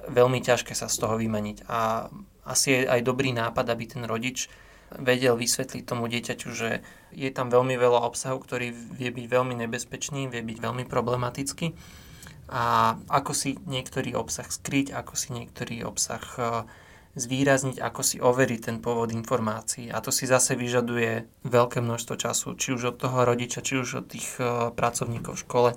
veľmi 0.09 0.39
ťažké 0.43 0.73
sa 0.75 0.91
z 0.91 0.99
toho 0.99 1.15
vymaniť. 1.19 1.67
A 1.67 2.09
asi 2.43 2.67
je 2.75 2.79
aj 2.87 3.01
dobrý 3.07 3.31
nápad, 3.31 3.71
aby 3.71 3.87
ten 3.87 4.03
rodič 4.03 4.51
vedel 4.93 5.33
vysvetliť 5.33 5.83
tomu 5.89 6.05
dieťaťu, 6.05 6.49
že 6.53 6.85
je 7.13 7.29
tam 7.33 7.49
veľmi 7.49 7.73
veľa 7.77 8.05
obsahu, 8.05 8.37
ktorý 8.37 8.69
vie 8.73 9.09
byť 9.09 9.25
veľmi 9.25 9.55
nebezpečný, 9.65 10.29
vie 10.29 10.43
byť 10.45 10.57
veľmi 10.61 10.85
problematický 10.85 11.73
a 12.53 12.95
ako 13.07 13.31
si 13.31 13.57
niektorý 13.65 14.13
obsah 14.13 14.45
skryť, 14.45 14.91
ako 14.93 15.13
si 15.15 15.31
niektorý 15.31 15.87
obsah 15.87 16.21
e, 16.35 16.67
zvýrazniť, 17.15 17.79
ako 17.79 18.01
si 18.03 18.17
overiť 18.19 18.59
ten 18.69 18.77
pôvod 18.83 19.15
informácií. 19.15 19.87
A 19.89 20.03
to 20.03 20.11
si 20.11 20.27
zase 20.27 20.59
vyžaduje 20.59 21.25
veľké 21.47 21.79
množstvo 21.79 22.13
času, 22.19 22.53
či 22.59 22.75
už 22.75 22.93
od 22.93 22.97
toho 22.99 23.23
rodiča, 23.23 23.63
či 23.63 23.79
už 23.79 24.03
od 24.03 24.07
tých 24.11 24.27
e, 24.37 24.69
pracovníkov 24.75 25.39
v 25.39 25.43
škole, 25.47 25.69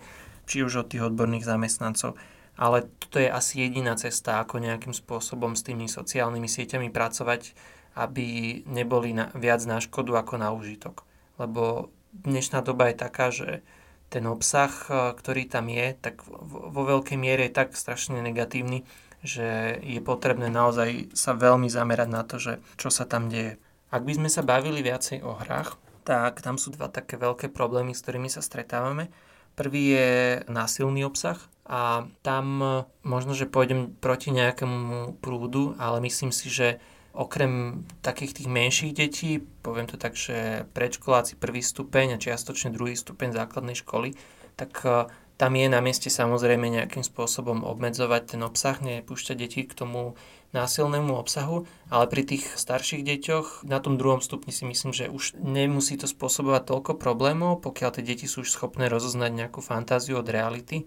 či 0.45 0.67
už 0.67 0.85
od 0.85 0.87
tých 0.91 1.07
odborných 1.07 1.47
zamestnancov 1.47 2.19
ale 2.57 2.89
toto 2.99 3.21
je 3.21 3.29
asi 3.29 3.61
jediná 3.61 3.95
cesta, 4.01 4.41
ako 4.41 4.65
nejakým 4.65 4.97
spôsobom 4.97 5.53
s 5.53 5.63
tými 5.63 5.87
sociálnymi 5.87 6.49
sieťami 6.49 6.89
pracovať, 6.89 7.53
aby 7.97 8.61
neboli 8.65 9.13
na, 9.13 9.29
viac 9.37 9.61
na 9.69 9.81
škodu 9.81 10.17
ako 10.21 10.41
na 10.41 10.53
užitok. 10.53 11.05
Lebo 11.37 11.93
dnešná 12.13 12.65
doba 12.65 12.89
je 12.89 12.97
taká, 12.97 13.29
že 13.29 13.61
ten 14.09 14.25
obsah, 14.25 14.73
e, 14.89 15.13
ktorý 15.13 15.49
tam 15.49 15.69
je, 15.69 15.97
tak 16.01 16.25
vo 16.25 16.83
veľkej 16.85 17.17
miere 17.21 17.49
je 17.49 17.57
tak 17.57 17.77
strašne 17.77 18.21
negatívny, 18.25 18.89
že 19.21 19.81
je 19.85 20.01
potrebné 20.01 20.49
naozaj 20.49 21.13
sa 21.13 21.37
veľmi 21.37 21.69
zamerať 21.69 22.09
na 22.09 22.23
to, 22.25 22.41
že 22.41 22.53
čo 22.81 22.89
sa 22.89 23.05
tam 23.05 23.29
deje. 23.29 23.61
Ak 23.93 24.05
by 24.05 24.17
sme 24.17 24.29
sa 24.33 24.45
bavili 24.45 24.81
viacej 24.81 25.21
o 25.25 25.37
hrách, 25.37 25.77
tak 26.07 26.41
tam 26.41 26.57
sú 26.57 26.71
dva 26.73 26.87
také 26.87 27.19
veľké 27.19 27.51
problémy, 27.51 27.93
s 27.93 28.01
ktorými 28.07 28.31
sa 28.31 28.41
stretávame. 28.41 29.11
Prvý 29.59 29.99
je 29.99 30.11
násilný 30.47 31.03
obsah 31.03 31.41
a 31.67 32.07
tam 32.23 32.63
možno, 33.03 33.35
že 33.35 33.51
pôjdem 33.51 33.91
proti 33.99 34.31
nejakému 34.31 35.19
prúdu, 35.19 35.75
ale 35.83 35.99
myslím 36.07 36.31
si, 36.31 36.47
že 36.47 36.79
okrem 37.17 37.83
takých 38.05 38.43
tých 38.43 38.49
menších 38.49 38.93
detí, 38.93 39.41
poviem 39.65 39.89
to 39.89 39.97
tak, 39.97 40.15
že 40.15 40.69
predškoláci 40.77 41.41
prvý 41.41 41.65
stupeň 41.65 42.15
a 42.15 42.23
čiastočne 42.23 42.71
druhý 42.71 42.95
stupeň 42.95 43.33
základnej 43.33 43.75
školy, 43.75 44.13
tak 44.55 44.85
e, 44.85 45.09
tam 45.41 45.53
je 45.57 45.67
na 45.67 45.81
mieste 45.81 46.13
samozrejme 46.13 46.69
nejakým 46.69 47.01
spôsobom 47.03 47.65
obmedzovať 47.65 48.37
ten 48.37 48.41
obsah, 48.45 48.77
nepúšťať 48.79 49.37
deti 49.37 49.65
k 49.65 49.73
tomu 49.73 50.15
násilnému 50.53 51.17
obsahu, 51.17 51.65
ale 51.89 52.05
pri 52.07 52.23
tých 52.25 52.45
starších 52.55 53.03
deťoch 53.03 53.65
na 53.65 53.81
tom 53.81 53.97
druhom 53.97 54.21
stupni 54.21 54.53
si 54.53 54.69
myslím, 54.69 54.93
že 54.93 55.09
už 55.09 55.41
nemusí 55.41 55.97
to 55.97 56.07
spôsobovať 56.07 56.63
toľko 56.69 56.93
problémov, 57.01 57.65
pokiaľ 57.65 57.97
tie 57.97 58.05
deti 58.05 58.29
sú 58.29 58.45
už 58.45 58.53
schopné 58.53 58.93
rozoznať 58.93 59.33
nejakú 59.33 59.65
fantáziu 59.65 60.21
od 60.21 60.29
reality 60.29 60.85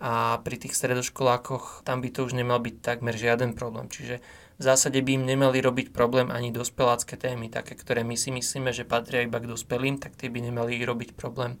a 0.00 0.40
pri 0.40 0.56
tých 0.56 0.72
stredoškolákoch 0.72 1.84
tam 1.84 2.00
by 2.00 2.08
to 2.08 2.24
už 2.24 2.32
nemal 2.32 2.56
byť 2.56 2.80
takmer 2.80 3.12
žiaden 3.12 3.52
problém. 3.52 3.92
Čiže 3.92 4.24
v 4.56 4.62
zásade 4.64 4.96
by 5.04 5.20
im 5.20 5.24
nemali 5.28 5.60
robiť 5.60 5.92
problém 5.92 6.32
ani 6.32 6.48
dospelácké 6.52 7.20
témy, 7.20 7.52
také, 7.52 7.76
ktoré 7.76 8.00
my 8.00 8.16
si 8.16 8.32
myslíme, 8.32 8.72
že 8.72 8.88
patria 8.88 9.24
iba 9.24 9.36
k 9.40 9.48
dospelým, 9.48 10.00
tak 10.00 10.16
tie 10.16 10.32
by 10.32 10.40
nemali 10.40 10.80
robiť 10.80 11.12
problém 11.12 11.60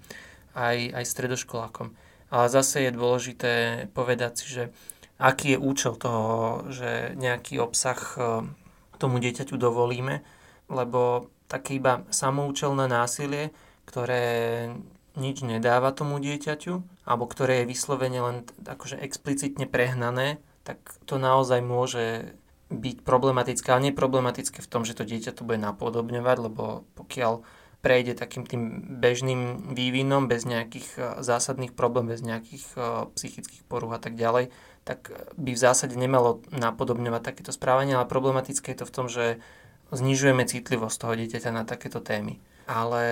aj, 0.56 0.96
aj 0.96 1.04
stredoškolákom. 1.04 1.92
Ale 2.32 2.46
zase 2.48 2.88
je 2.88 2.96
dôležité 2.96 3.52
povedať 3.92 4.32
si, 4.40 4.46
že 4.48 4.64
aký 5.20 5.56
je 5.56 5.58
účel 5.60 6.00
toho, 6.00 6.64
že 6.72 7.12
nejaký 7.20 7.60
obsah 7.60 8.00
e, 8.16 8.20
tomu 8.96 9.20
dieťaťu 9.20 9.56
dovolíme, 9.60 10.24
lebo 10.72 11.28
také 11.44 11.76
iba 11.76 12.08
samoučelné 12.08 12.88
násilie, 12.88 13.52
ktoré 13.84 14.24
nič 15.20 15.44
nedáva 15.44 15.92
tomu 15.92 16.16
dieťaťu, 16.18 17.04
alebo 17.04 17.24
ktoré 17.28 17.62
je 17.62 17.70
vyslovene 17.70 18.20
len 18.24 18.36
akože 18.64 18.96
explicitne 18.96 19.68
prehnané, 19.68 20.40
tak 20.64 20.80
to 21.04 21.20
naozaj 21.20 21.60
môže 21.60 22.34
byť 22.70 23.02
problematické, 23.02 23.66
ale 23.68 23.90
neproblematické 23.90 24.62
v 24.62 24.70
tom, 24.70 24.86
že 24.86 24.94
to 24.94 25.04
dieťa 25.04 25.34
to 25.34 25.42
bude 25.42 25.58
napodobňovať, 25.58 26.36
lebo 26.38 26.86
pokiaľ 26.94 27.42
prejde 27.80 28.12
takým 28.14 28.44
tým 28.44 28.62
bežným 29.00 29.72
vývinom 29.72 30.28
bez 30.28 30.44
nejakých 30.44 30.88
e, 30.94 31.00
zásadných 31.24 31.72
problémov, 31.72 32.12
bez 32.12 32.20
nejakých 32.20 32.64
e, 32.76 32.80
psychických 33.16 33.64
porúch 33.66 33.96
a 33.96 34.00
tak 34.00 34.20
ďalej, 34.20 34.52
tak 34.84 35.12
by 35.40 35.50
v 35.56 35.62
zásade 35.64 35.96
nemalo 35.96 36.44
napodobňovať 36.52 37.22
takéto 37.24 37.52
správanie, 37.56 37.96
ale 37.96 38.08
problematické 38.08 38.76
je 38.76 38.78
to 38.84 38.86
v 38.88 38.94
tom, 38.94 39.06
že 39.08 39.24
znižujeme 39.90 40.44
citlivosť 40.44 40.96
toho 41.00 41.14
dieťaťa 41.16 41.50
na 41.50 41.64
takéto 41.64 42.04
témy. 42.04 42.38
Ale 42.68 43.02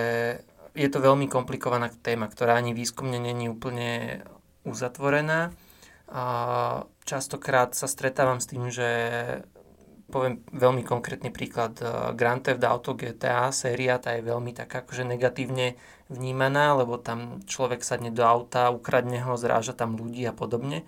je 0.79 0.87
to 0.87 1.03
veľmi 1.03 1.27
komplikovaná 1.27 1.91
téma, 1.91 2.31
ktorá 2.31 2.55
ani 2.55 2.71
výskumne 2.71 3.19
není 3.19 3.51
úplne 3.51 4.23
uzatvorená. 4.63 5.51
Častokrát 7.03 7.75
sa 7.75 7.91
stretávam 7.91 8.39
s 8.39 8.47
tým, 8.47 8.71
že 8.71 8.87
poviem 10.09 10.41
veľmi 10.49 10.81
konkrétny 10.87 11.29
príklad. 11.29 11.77
Grand 12.17 12.41
Theft 12.41 12.63
Auto 12.65 12.95
GTA 12.95 13.51
séria, 13.53 14.01
tá 14.01 14.17
je 14.17 14.25
veľmi 14.25 14.55
taká 14.55 14.81
akože 14.81 15.05
negatívne 15.05 15.77
vnímaná, 16.09 16.73
lebo 16.73 16.97
tam 16.97 17.45
človek 17.45 17.85
sadne 17.85 18.09
do 18.09 18.25
auta, 18.25 18.73
ukradne 18.73 19.21
ho, 19.21 19.37
zráža 19.37 19.77
tam 19.77 19.99
ľudí 19.99 20.25
a 20.25 20.33
podobne. 20.33 20.87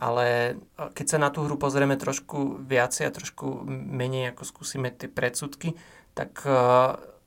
Ale 0.00 0.56
keď 0.96 1.06
sa 1.06 1.18
na 1.20 1.28
tú 1.28 1.44
hru 1.44 1.60
pozrieme 1.60 2.00
trošku 2.00 2.64
viacej 2.64 3.12
a 3.12 3.14
trošku 3.14 3.68
menej, 3.68 4.32
ako 4.32 4.48
skúsime 4.48 4.88
tie 4.88 5.12
predsudky, 5.12 5.76
tak 6.16 6.40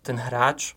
ten 0.01 0.17
hráč 0.17 0.73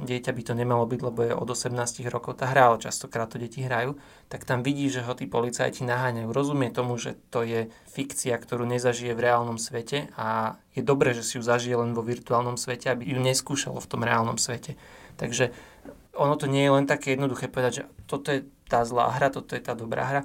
dieťa 0.00 0.32
by 0.32 0.42
to 0.48 0.52
nemalo 0.56 0.88
byť, 0.88 1.00
lebo 1.04 1.20
je 1.28 1.32
od 1.36 1.44
18 1.44 1.76
rokov 2.08 2.40
tá 2.40 2.48
hra, 2.48 2.72
ale 2.72 2.80
častokrát 2.80 3.28
to 3.28 3.36
deti 3.36 3.60
hrajú, 3.60 4.00
tak 4.32 4.48
tam 4.48 4.64
vidí, 4.64 4.88
že 4.88 5.04
ho 5.04 5.12
tí 5.12 5.28
policajti 5.28 5.84
naháňajú. 5.84 6.32
Rozumie 6.32 6.72
tomu, 6.72 6.96
že 6.96 7.20
to 7.28 7.44
je 7.44 7.68
fikcia, 7.92 8.32
ktorú 8.40 8.64
nezažije 8.64 9.12
v 9.12 9.24
reálnom 9.28 9.60
svete 9.60 10.08
a 10.16 10.56
je 10.72 10.80
dobré, 10.80 11.12
že 11.12 11.20
si 11.20 11.36
ju 11.36 11.44
zažije 11.44 11.76
len 11.76 11.92
vo 11.92 12.00
virtuálnom 12.00 12.56
svete, 12.56 12.88
aby 12.88 13.12
ju 13.12 13.20
neskúšalo 13.20 13.76
v 13.76 13.90
tom 13.92 14.00
reálnom 14.08 14.40
svete. 14.40 14.80
Takže 15.20 15.52
ono 16.16 16.34
to 16.40 16.48
nie 16.48 16.64
je 16.64 16.72
len 16.72 16.88
také 16.88 17.12
jednoduché 17.12 17.52
povedať, 17.52 17.72
že 17.72 17.82
toto 18.08 18.32
je 18.32 18.48
tá 18.72 18.88
zlá 18.88 19.12
hra, 19.12 19.28
toto 19.28 19.52
je 19.52 19.60
tá 19.60 19.76
dobrá 19.76 20.08
hra. 20.08 20.22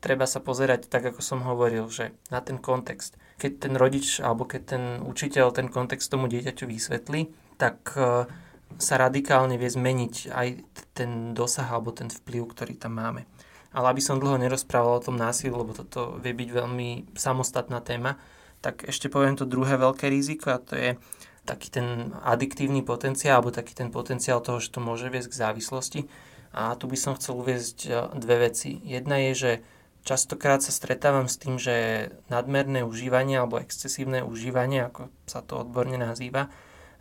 Treba 0.00 0.24
sa 0.24 0.40
pozerať, 0.40 0.88
tak 0.88 1.04
ako 1.04 1.20
som 1.20 1.44
hovoril, 1.44 1.84
že 1.92 2.16
na 2.32 2.40
ten 2.40 2.56
kontext. 2.56 3.20
Keď 3.36 3.52
ten 3.60 3.74
rodič 3.76 4.24
alebo 4.24 4.48
keď 4.48 4.62
ten 4.64 4.84
učiteľ 5.04 5.52
ten 5.52 5.68
kontext 5.68 6.08
tomu 6.08 6.32
dieťaťu 6.32 6.64
vysvetlí, 6.64 7.28
tak 7.60 7.96
sa 8.76 8.98
radikálne 9.00 9.56
vie 9.56 9.70
zmeniť 9.70 10.14
aj 10.34 10.48
ten 10.92 11.32
dosah 11.32 11.66
alebo 11.70 11.94
ten 11.94 12.10
vplyv, 12.12 12.52
ktorý 12.52 12.74
tam 12.76 12.98
máme. 12.98 13.24
Ale 13.72 13.92
aby 13.92 14.00
som 14.00 14.20
dlho 14.20 14.40
nerozprával 14.40 15.00
o 15.00 15.04
tom 15.04 15.16
násilu, 15.16 15.60
lebo 15.60 15.76
toto 15.76 16.16
vie 16.20 16.32
byť 16.32 16.48
veľmi 16.48 16.88
samostatná 17.16 17.80
téma, 17.84 18.16
tak 18.64 18.88
ešte 18.88 19.12
poviem 19.12 19.36
to 19.36 19.48
druhé 19.48 19.76
veľké 19.76 20.08
riziko 20.08 20.56
a 20.56 20.62
to 20.62 20.74
je 20.74 20.90
taký 21.46 21.70
ten 21.70 22.10
adiktívny 22.26 22.82
potenciál 22.82 23.38
alebo 23.38 23.54
taký 23.54 23.72
ten 23.78 23.94
potenciál 23.94 24.42
toho, 24.42 24.58
že 24.58 24.74
to 24.74 24.82
môže 24.82 25.06
viesť 25.06 25.30
k 25.30 25.40
závislosti. 25.46 26.00
A 26.56 26.74
tu 26.74 26.88
by 26.88 26.98
som 26.98 27.14
chcel 27.14 27.36
uviezť 27.36 27.78
e, 27.86 27.90
dve 28.16 28.50
veci. 28.50 28.80
Jedna 28.82 29.20
je, 29.30 29.32
že 29.36 29.52
častokrát 30.02 30.64
sa 30.64 30.74
stretávam 30.74 31.30
s 31.30 31.36
tým, 31.36 31.60
že 31.60 32.08
nadmerné 32.32 32.82
užívanie 32.82 33.38
alebo 33.38 33.60
excesívne 33.60 34.26
užívanie, 34.26 34.88
ako 34.88 35.12
sa 35.28 35.44
to 35.44 35.62
odborne 35.62 35.94
nazýva, 36.00 36.48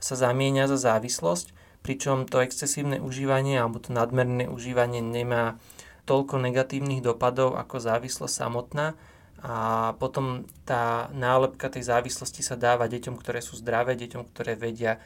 sa 0.06 0.14
zamieňa 0.14 0.70
za 0.70 0.78
závislosť, 0.78 1.50
pričom 1.82 2.30
to 2.30 2.46
excesívne 2.46 3.02
užívanie 3.02 3.58
alebo 3.58 3.82
to 3.82 3.90
nadmerné 3.90 4.46
užívanie 4.46 5.02
nemá 5.02 5.58
toľko 6.06 6.38
negatívnych 6.38 7.02
dopadov 7.02 7.58
ako 7.58 7.82
závislosť 7.82 8.34
samotná 8.34 8.94
a 9.42 9.94
potom 9.98 10.46
tá 10.66 11.10
nálepka 11.14 11.70
tej 11.70 11.86
závislosti 11.90 12.42
sa 12.46 12.58
dáva 12.58 12.90
deťom, 12.90 13.18
ktoré 13.18 13.42
sú 13.42 13.58
zdravé, 13.58 13.94
deťom, 13.94 14.26
ktoré 14.34 14.58
vedia 14.58 14.98
e, 14.98 15.00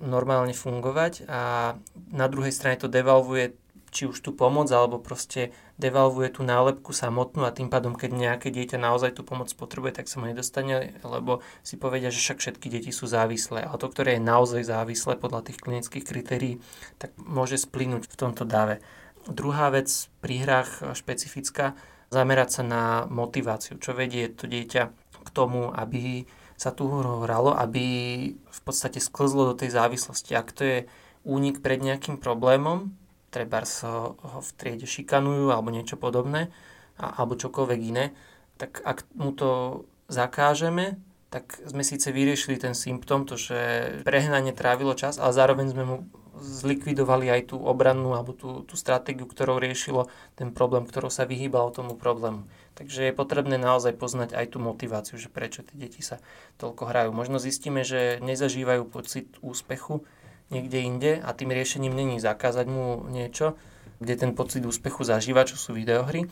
normálne 0.00 0.56
fungovať 0.56 1.28
a 1.28 1.74
na 2.08 2.26
druhej 2.28 2.52
strane 2.52 2.80
to 2.80 2.88
devalvuje 2.88 3.56
či 3.92 4.08
už 4.08 4.24
tú 4.24 4.32
pomoc, 4.32 4.72
alebo 4.72 4.98
proste 4.98 5.52
devalvuje 5.74 6.30
tú 6.30 6.46
nálepku 6.46 6.94
samotnú 6.94 7.42
a 7.42 7.54
tým 7.54 7.66
pádom, 7.66 7.98
keď 7.98 8.14
nejaké 8.14 8.48
dieťa 8.54 8.78
naozaj 8.78 9.18
tú 9.18 9.26
pomoc 9.26 9.50
potrebuje, 9.50 9.98
tak 9.98 10.06
sa 10.06 10.22
mu 10.22 10.30
nedostane, 10.30 10.94
lebo 11.02 11.42
si 11.66 11.74
povedia, 11.74 12.14
že 12.14 12.22
však 12.22 12.38
všetky 12.38 12.66
deti 12.70 12.94
sú 12.94 13.10
závislé. 13.10 13.66
A 13.66 13.74
to, 13.74 13.90
ktoré 13.90 14.16
je 14.16 14.22
naozaj 14.22 14.62
závislé 14.62 15.18
podľa 15.18 15.50
tých 15.50 15.58
klinických 15.58 16.06
kritérií, 16.06 16.62
tak 17.02 17.10
môže 17.18 17.58
splynúť 17.58 18.06
v 18.06 18.18
tomto 18.18 18.46
dave. 18.46 18.78
Druhá 19.26 19.74
vec 19.74 19.90
pri 20.22 20.46
hrách 20.46 20.94
špecifická, 20.94 21.74
zamerať 22.14 22.60
sa 22.60 22.62
na 22.62 22.82
motiváciu, 23.10 23.80
čo 23.82 23.96
vedie 23.96 24.30
to 24.30 24.46
dieťa 24.46 24.82
k 25.24 25.28
tomu, 25.34 25.74
aby 25.74 26.28
sa 26.54 26.70
tu 26.70 26.86
hralo, 26.86 27.50
aby 27.50 27.86
v 28.30 28.60
podstate 28.62 29.02
sklzlo 29.02 29.50
do 29.50 29.58
tej 29.58 29.74
závislosti. 29.74 30.38
Ak 30.38 30.54
to 30.54 30.62
je 30.62 30.78
únik 31.26 31.64
pred 31.64 31.82
nejakým 31.82 32.22
problémom, 32.22 32.94
treba 33.34 33.66
ho 33.66 34.38
v 34.38 34.50
triede 34.54 34.86
šikanujú 34.86 35.50
alebo 35.50 35.74
niečo 35.74 35.98
podobné, 35.98 36.54
alebo 36.94 37.34
čokoľvek 37.34 37.80
iné, 37.82 38.14
tak 38.54 38.78
ak 38.86 39.02
mu 39.18 39.34
to 39.34 39.82
zakážeme, 40.06 40.94
tak 41.34 41.58
sme 41.66 41.82
síce 41.82 42.14
vyriešili 42.14 42.62
ten 42.62 42.78
symptóm, 42.78 43.26
to, 43.26 43.34
že 43.34 43.58
prehnanie 44.06 44.54
trávilo 44.54 44.94
čas, 44.94 45.18
ale 45.18 45.34
zároveň 45.34 45.74
sme 45.74 45.82
mu 45.82 45.96
zlikvidovali 46.38 47.30
aj 47.30 47.54
tú 47.54 47.56
obrannú 47.58 48.14
alebo 48.14 48.34
tú, 48.34 48.62
tú 48.62 48.74
stratégiu, 48.78 49.26
ktorou 49.26 49.58
riešilo 49.58 50.06
ten 50.38 50.54
problém, 50.54 50.86
ktorou 50.86 51.10
sa 51.10 51.26
vyhýbalo 51.26 51.74
tomu 51.74 51.98
problému. 51.98 52.46
Takže 52.74 53.10
je 53.10 53.14
potrebné 53.14 53.54
naozaj 53.58 53.94
poznať 53.94 54.34
aj 54.34 54.54
tú 54.54 54.58
motiváciu, 54.58 55.14
že 55.18 55.30
prečo 55.30 55.62
tie 55.62 55.74
deti 55.78 56.02
sa 56.02 56.18
toľko 56.58 56.90
hrajú. 56.90 57.10
Možno 57.14 57.38
zistíme, 57.38 57.86
že 57.86 58.18
nezažívajú 58.22 58.82
pocit 58.90 59.30
úspechu, 59.42 60.02
niekde 60.52 60.78
inde 60.80 61.12
a 61.20 61.32
tým 61.32 61.52
riešením 61.52 61.94
není 61.96 62.16
zakázať 62.20 62.66
mu 62.68 63.08
niečo, 63.08 63.56
kde 64.00 64.14
ten 64.16 64.32
pocit 64.36 64.60
úspechu 64.66 65.06
zažíva, 65.06 65.48
čo 65.48 65.56
sú 65.56 65.72
videohry, 65.72 66.26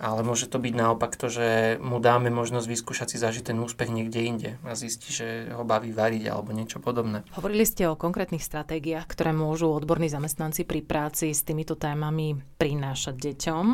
ale 0.00 0.24
môže 0.24 0.48
to 0.48 0.56
byť 0.56 0.74
naopak 0.74 1.12
to, 1.12 1.28
že 1.28 1.76
mu 1.76 2.00
dáme 2.00 2.32
možnosť 2.32 2.66
vyskúšať 2.72 3.08
si 3.12 3.16
zažiť 3.20 3.52
ten 3.52 3.60
úspech 3.60 3.92
niekde 3.92 4.20
inde 4.24 4.50
a 4.64 4.72
zistí, 4.72 5.12
že 5.12 5.52
ho 5.52 5.60
baví 5.60 5.92
variť 5.92 6.24
alebo 6.32 6.56
niečo 6.56 6.80
podobné. 6.80 7.20
Hovorili 7.36 7.68
ste 7.68 7.84
o 7.84 8.00
konkrétnych 8.00 8.40
stratégiách, 8.40 9.04
ktoré 9.04 9.36
môžu 9.36 9.68
odborní 9.68 10.08
zamestnanci 10.08 10.64
pri 10.64 10.80
práci 10.80 11.36
s 11.36 11.44
týmito 11.44 11.76
témami 11.76 12.32
prinášať 12.56 13.12
deťom. 13.12 13.64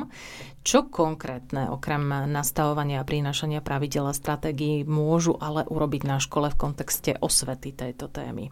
Čo 0.66 0.90
konkrétne, 0.90 1.70
okrem 1.70 2.26
nastavovania 2.26 3.06
a 3.06 3.06
prinášania 3.06 3.62
pravidel 3.62 4.10
a 4.10 4.14
stratégií, 4.14 4.82
môžu 4.82 5.38
ale 5.38 5.62
urobiť 5.62 6.02
na 6.10 6.18
škole 6.18 6.50
v 6.50 6.58
kontexte 6.58 7.14
osvety 7.22 7.70
tejto 7.70 8.10
témy? 8.10 8.50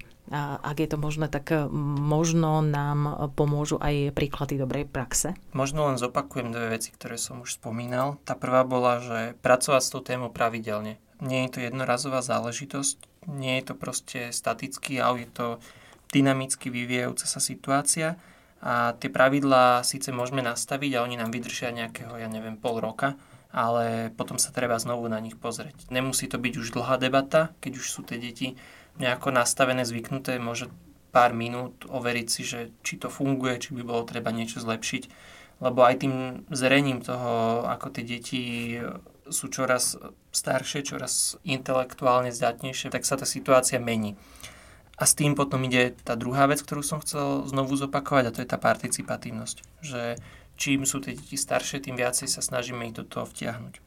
Ak 0.58 0.82
je 0.82 0.90
to 0.90 0.98
možné, 0.98 1.30
tak 1.30 1.54
e, 1.54 1.70
možno 2.02 2.58
nám 2.58 3.30
pomôžu 3.38 3.78
aj 3.78 4.10
príklady 4.18 4.58
dobrej 4.58 4.90
praxe. 4.90 5.38
Možno 5.54 5.86
len 5.86 5.94
zopakujem 5.94 6.50
dve 6.50 6.74
veci, 6.74 6.90
ktoré 6.90 7.14
som 7.14 7.46
už 7.46 7.62
spomínal. 7.62 8.18
Tá 8.26 8.34
prvá 8.34 8.66
bola, 8.66 8.98
že 8.98 9.38
pracovať 9.38 9.82
s 9.86 9.92
tou 9.94 10.02
témou 10.02 10.34
pravidelne. 10.34 10.98
Nie 11.22 11.46
je 11.46 11.50
to 11.54 11.60
jednorazová 11.62 12.18
záležitosť, 12.20 13.30
nie 13.30 13.62
je 13.62 13.64
to 13.70 13.74
proste 13.78 14.20
statický, 14.34 14.98
ale 14.98 15.24
je 15.24 15.30
to 15.30 15.46
dynamicky 16.10 16.68
vyvíjajúca 16.68 17.26
sa 17.26 17.40
situácia 17.40 18.18
a 18.64 18.96
tie 18.96 19.12
pravidlá 19.12 19.84
síce 19.84 20.08
môžeme 20.14 20.40
nastaviť 20.40 20.96
a 20.96 21.04
oni 21.04 21.20
nám 21.20 21.34
vydržia 21.34 21.74
nejakého, 21.74 22.16
ja 22.16 22.30
neviem, 22.30 22.56
pol 22.56 22.80
roka, 22.80 23.18
ale 23.54 24.10
potom 24.18 24.34
sa 24.34 24.50
treba 24.50 24.74
znovu 24.82 25.06
na 25.06 25.22
nich 25.22 25.38
pozrieť. 25.38 25.86
Nemusí 25.94 26.26
to 26.26 26.42
byť 26.42 26.54
už 26.58 26.74
dlhá 26.74 26.98
debata, 26.98 27.54
keď 27.62 27.78
už 27.78 27.86
sú 27.86 28.02
tie 28.02 28.18
deti 28.18 28.58
nejako 28.98 29.30
nastavené, 29.30 29.86
zvyknuté, 29.86 30.42
môže 30.42 30.66
pár 31.14 31.30
minút 31.30 31.86
overiť 31.86 32.26
si, 32.26 32.42
že 32.42 32.74
či 32.82 32.98
to 32.98 33.06
funguje, 33.06 33.62
či 33.62 33.70
by 33.78 33.86
bolo 33.86 34.02
treba 34.02 34.34
niečo 34.34 34.58
zlepšiť. 34.58 35.06
Lebo 35.62 35.86
aj 35.86 36.02
tým 36.02 36.42
zrením 36.50 36.98
toho, 36.98 37.62
ako 37.70 37.94
tie 37.94 38.02
deti 38.02 38.42
sú 39.30 39.46
čoraz 39.48 39.94
staršie, 40.34 40.82
čoraz 40.82 41.38
intelektuálne 41.46 42.34
zdatnejšie, 42.34 42.90
tak 42.90 43.06
sa 43.06 43.14
tá 43.14 43.22
situácia 43.22 43.78
mení. 43.78 44.18
A 44.98 45.06
s 45.06 45.14
tým 45.14 45.38
potom 45.38 45.62
ide 45.66 45.94
tá 46.06 46.14
druhá 46.18 46.46
vec, 46.50 46.62
ktorú 46.62 46.82
som 46.82 47.02
chcel 47.02 47.46
znovu 47.50 47.74
zopakovať, 47.74 48.24
a 48.26 48.34
to 48.34 48.42
je 48.42 48.50
tá 48.50 48.58
participatívnosť. 48.58 49.56
Že 49.82 50.02
čím 50.54 50.86
sú 50.86 51.02
tie 51.02 51.18
deti 51.18 51.34
staršie, 51.34 51.84
tým 51.84 51.98
viacej 51.98 52.30
sa 52.30 52.40
snažíme 52.40 52.86
ich 52.88 52.96
do 52.96 53.02
toho 53.02 53.26
vtiahnuť. 53.26 53.80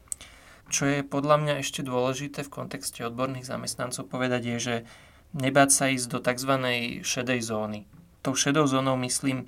Čo 0.67 0.83
je 0.83 0.99
podľa 0.99 1.39
mňa 1.39 1.53
ešte 1.63 1.79
dôležité 1.79 2.43
v 2.43 2.51
kontexte 2.51 2.99
odborných 3.07 3.47
zamestnancov 3.47 4.11
povedať 4.11 4.41
je, 4.43 4.57
že 4.59 4.75
nebáť 5.31 5.69
sa 5.71 5.85
ísť 5.87 6.07
do 6.11 6.19
tzv. 6.19 6.53
šedej 7.07 7.39
zóny. 7.39 7.87
Tou 8.19 8.35
šedou 8.35 8.67
zónou 8.67 8.99
myslím 8.99 9.47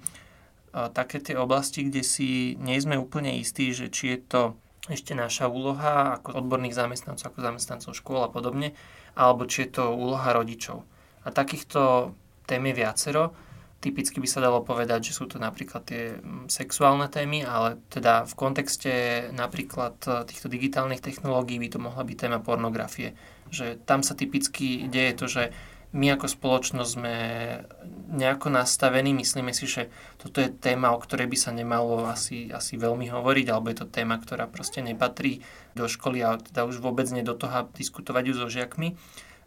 také 0.72 1.20
tie 1.20 1.36
oblasti, 1.36 1.84
kde 1.84 2.06
si 2.06 2.56
nie 2.62 2.80
sme 2.80 2.96
úplne 2.96 3.36
istí, 3.36 3.76
že 3.76 3.92
či 3.92 4.16
je 4.16 4.20
to 4.24 4.42
ešte 4.88 5.12
naša 5.12 5.52
úloha 5.52 6.22
ako 6.22 6.40
odborných 6.40 6.78
zamestnancov, 6.78 7.36
ako 7.36 7.40
zamestnancov 7.42 7.92
škôl 7.98 8.24
a 8.24 8.32
podobne, 8.32 8.72
alebo 9.18 9.44
či 9.44 9.68
je 9.68 9.82
to 9.82 9.92
úloha 9.92 10.32
rodičov. 10.32 10.88
A 11.26 11.36
takýchto 11.36 12.14
tém 12.48 12.64
je 12.64 12.74
viacero. 12.80 13.36
Typicky 13.80 14.20
by 14.20 14.28
sa 14.28 14.44
dalo 14.44 14.60
povedať, 14.60 15.12
že 15.12 15.16
sú 15.16 15.24
to 15.32 15.40
napríklad 15.40 15.88
tie 15.88 16.20
mm, 16.20 16.52
sexuálne 16.52 17.08
témy, 17.08 17.48
ale 17.48 17.80
teda 17.88 18.28
v 18.28 18.34
kontexte 18.36 18.92
napríklad 19.32 19.96
e, 20.04 20.28
týchto 20.28 20.52
digitálnych 20.52 21.00
technológií 21.00 21.56
by 21.64 21.70
to 21.72 21.80
mohla 21.80 22.04
byť 22.04 22.18
téma 22.20 22.44
pornografie. 22.44 23.16
Že 23.48 23.80
tam 23.88 24.04
sa 24.04 24.20
typicky 24.20 24.92
deje 24.92 25.12
to, 25.16 25.26
že 25.32 25.44
my 25.90 26.14
ako 26.14 26.30
spoločnosť 26.30 26.92
sme 26.92 27.16
nejako 28.14 28.54
nastavení, 28.54 29.10
myslíme 29.10 29.50
si, 29.58 29.66
že 29.66 29.90
toto 30.22 30.38
je 30.38 30.54
téma, 30.54 30.94
o 30.94 31.02
ktorej 31.02 31.26
by 31.26 31.38
sa 31.38 31.50
nemalo 31.50 32.06
asi, 32.06 32.54
asi 32.54 32.78
veľmi 32.78 33.10
hovoriť, 33.10 33.46
alebo 33.50 33.74
je 33.74 33.78
to 33.82 33.90
téma, 33.90 34.22
ktorá 34.22 34.46
proste 34.46 34.86
nepatrí 34.86 35.42
do 35.74 35.90
školy 35.90 36.22
a 36.22 36.38
teda 36.38 36.70
už 36.70 36.78
vôbec 36.78 37.10
nie 37.10 37.26
do 37.26 37.34
toho 37.34 37.66
diskutovať 37.74 38.24
ju 38.30 38.34
so 38.38 38.48
žiakmi. 38.54 38.94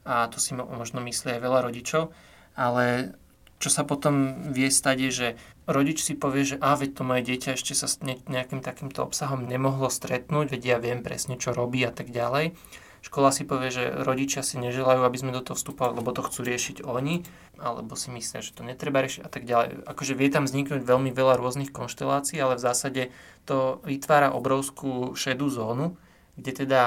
a 0.02 0.26
to 0.26 0.42
si 0.42 0.58
možno 0.58 0.98
myslí 0.98 1.38
aj 1.38 1.44
veľa 1.46 1.60
rodičov, 1.70 2.10
ale 2.58 3.14
čo 3.62 3.70
sa 3.70 3.86
potom 3.86 4.34
vie 4.50 4.66
stať 4.66 4.96
je, 5.06 5.10
že 5.14 5.28
rodič 5.70 6.02
si 6.02 6.18
povie, 6.18 6.42
že 6.42 6.58
a 6.58 6.74
veď 6.74 6.98
to 6.98 7.02
moje 7.06 7.22
dieťa 7.30 7.54
ešte 7.54 7.78
sa 7.78 7.86
s 7.86 8.02
nejakým 8.02 8.58
takýmto 8.58 9.06
obsahom 9.06 9.46
nemohlo 9.46 9.86
stretnúť, 9.86 10.50
veď 10.50 10.62
ja 10.66 10.76
viem 10.82 11.06
presne, 11.06 11.38
čo 11.38 11.54
robí 11.54 11.78
a 11.86 11.94
tak 11.94 12.10
ďalej. 12.10 12.58
Škola 13.02 13.34
si 13.34 13.42
povie, 13.46 13.70
že 13.70 13.90
rodičia 14.02 14.46
si 14.46 14.58
neželajú, 14.62 15.02
aby 15.02 15.18
sme 15.18 15.34
do 15.34 15.42
toho 15.42 15.58
vstupovali, 15.58 15.98
lebo 15.98 16.14
to 16.14 16.26
chcú 16.26 16.46
riešiť 16.46 16.86
oni, 16.86 17.22
alebo 17.58 17.98
si 17.98 18.10
myslia, 18.14 18.42
že 18.42 18.54
to 18.54 18.66
netreba 18.66 19.02
riešiť 19.02 19.22
a 19.26 19.30
tak 19.30 19.42
ďalej. 19.46 19.86
Akože 19.90 20.14
vie 20.14 20.30
tam 20.30 20.46
vzniknúť 20.46 20.82
veľmi 20.82 21.10
veľa 21.14 21.38
rôznych 21.38 21.74
konštelácií, 21.74 22.38
ale 22.38 22.58
v 22.58 22.66
zásade 22.66 23.02
to 23.46 23.82
vytvára 23.86 24.30
obrovskú 24.30 25.14
šedú 25.18 25.50
zónu, 25.50 25.98
kde 26.38 26.66
teda 26.66 26.82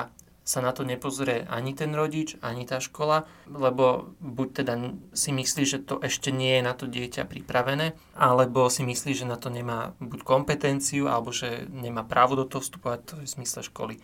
sa 0.46 0.62
na 0.62 0.70
to 0.70 0.86
nepozrie 0.86 1.50
ani 1.50 1.74
ten 1.74 1.90
rodič, 1.98 2.38
ani 2.46 2.70
tá 2.70 2.78
škola, 2.78 3.25
lebo 3.50 4.14
buď 4.22 4.48
teda 4.62 4.74
si 5.18 5.34
myslí, 5.34 5.64
že 5.66 5.82
to 5.82 5.98
ešte 5.98 6.30
nie 6.30 6.62
je 6.62 6.64
na 6.64 6.78
to 6.78 6.86
dieťa 6.86 7.25
pripravené, 7.25 7.98
alebo 8.14 8.70
si 8.70 8.86
myslí, 8.86 9.18
že 9.18 9.25
na 9.25 9.42
to 9.42 9.50
nemá 9.50 9.98
buď 9.98 10.22
kompetenciu, 10.22 11.10
alebo 11.10 11.34
že 11.34 11.66
nemá 11.74 12.06
právo 12.06 12.38
do 12.38 12.46
toho 12.46 12.62
vstupovať, 12.62 13.00
to 13.02 13.14
je 13.20 13.25
v 13.25 13.34
zmysle 13.42 13.66
školy. 13.66 13.98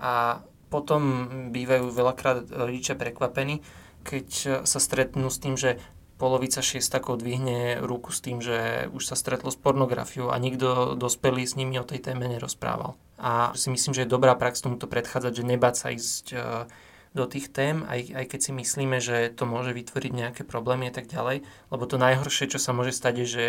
A 0.00 0.40
potom 0.72 1.28
bývajú 1.52 1.92
veľakrát 1.92 2.48
rodičia 2.48 2.96
prekvapení, 2.96 3.60
keď 4.08 4.26
sa 4.64 4.78
stretnú 4.80 5.28
s 5.28 5.36
tým, 5.36 5.60
že 5.60 5.80
polovica 6.14 6.62
šiestakov 6.62 7.18
dvihne 7.18 7.82
ruku 7.82 8.14
s 8.14 8.22
tým, 8.22 8.38
že 8.38 8.86
už 8.94 9.02
sa 9.02 9.16
stretlo 9.18 9.50
s 9.50 9.58
pornografiou 9.58 10.30
a 10.30 10.38
nikto 10.38 10.94
dospelý 10.94 11.42
s 11.42 11.58
nimi 11.58 11.76
o 11.78 11.86
tej 11.86 12.00
téme 12.06 12.30
nerozprával. 12.30 12.94
A 13.18 13.50
si 13.58 13.70
myslím, 13.70 13.94
že 13.94 14.06
je 14.06 14.14
dobrá 14.14 14.38
prax 14.38 14.62
tomuto 14.62 14.86
predchádzať, 14.86 15.32
že 15.42 15.44
nebáť 15.46 15.74
sa 15.74 15.88
ísť 15.90 16.26
e, 16.30 16.36
do 17.14 17.24
tých 17.26 17.50
tém, 17.50 17.86
aj, 17.86 18.10
aj 18.14 18.24
keď 18.30 18.40
si 18.42 18.52
myslíme, 18.54 18.98
že 18.98 19.30
to 19.34 19.46
môže 19.46 19.74
vytvoriť 19.74 20.12
nejaké 20.14 20.42
problémy 20.42 20.90
a 20.90 20.94
tak 20.94 21.10
ďalej. 21.10 21.46
Lebo 21.70 21.84
to 21.86 21.98
najhoršie, 21.98 22.50
čo 22.50 22.58
sa 22.62 22.74
môže 22.74 22.94
stať, 22.94 23.14
je, 23.22 23.26
že 23.26 23.44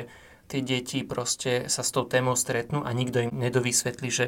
tie 0.49 0.61
deti 0.61 1.01
proste 1.01 1.69
sa 1.69 1.81
s 1.81 1.89
tou 1.89 2.05
témou 2.05 2.37
stretnú 2.37 2.85
a 2.85 2.93
nikto 2.93 3.25
im 3.25 3.33
nedovysvetlí, 3.33 4.09
že 4.13 4.25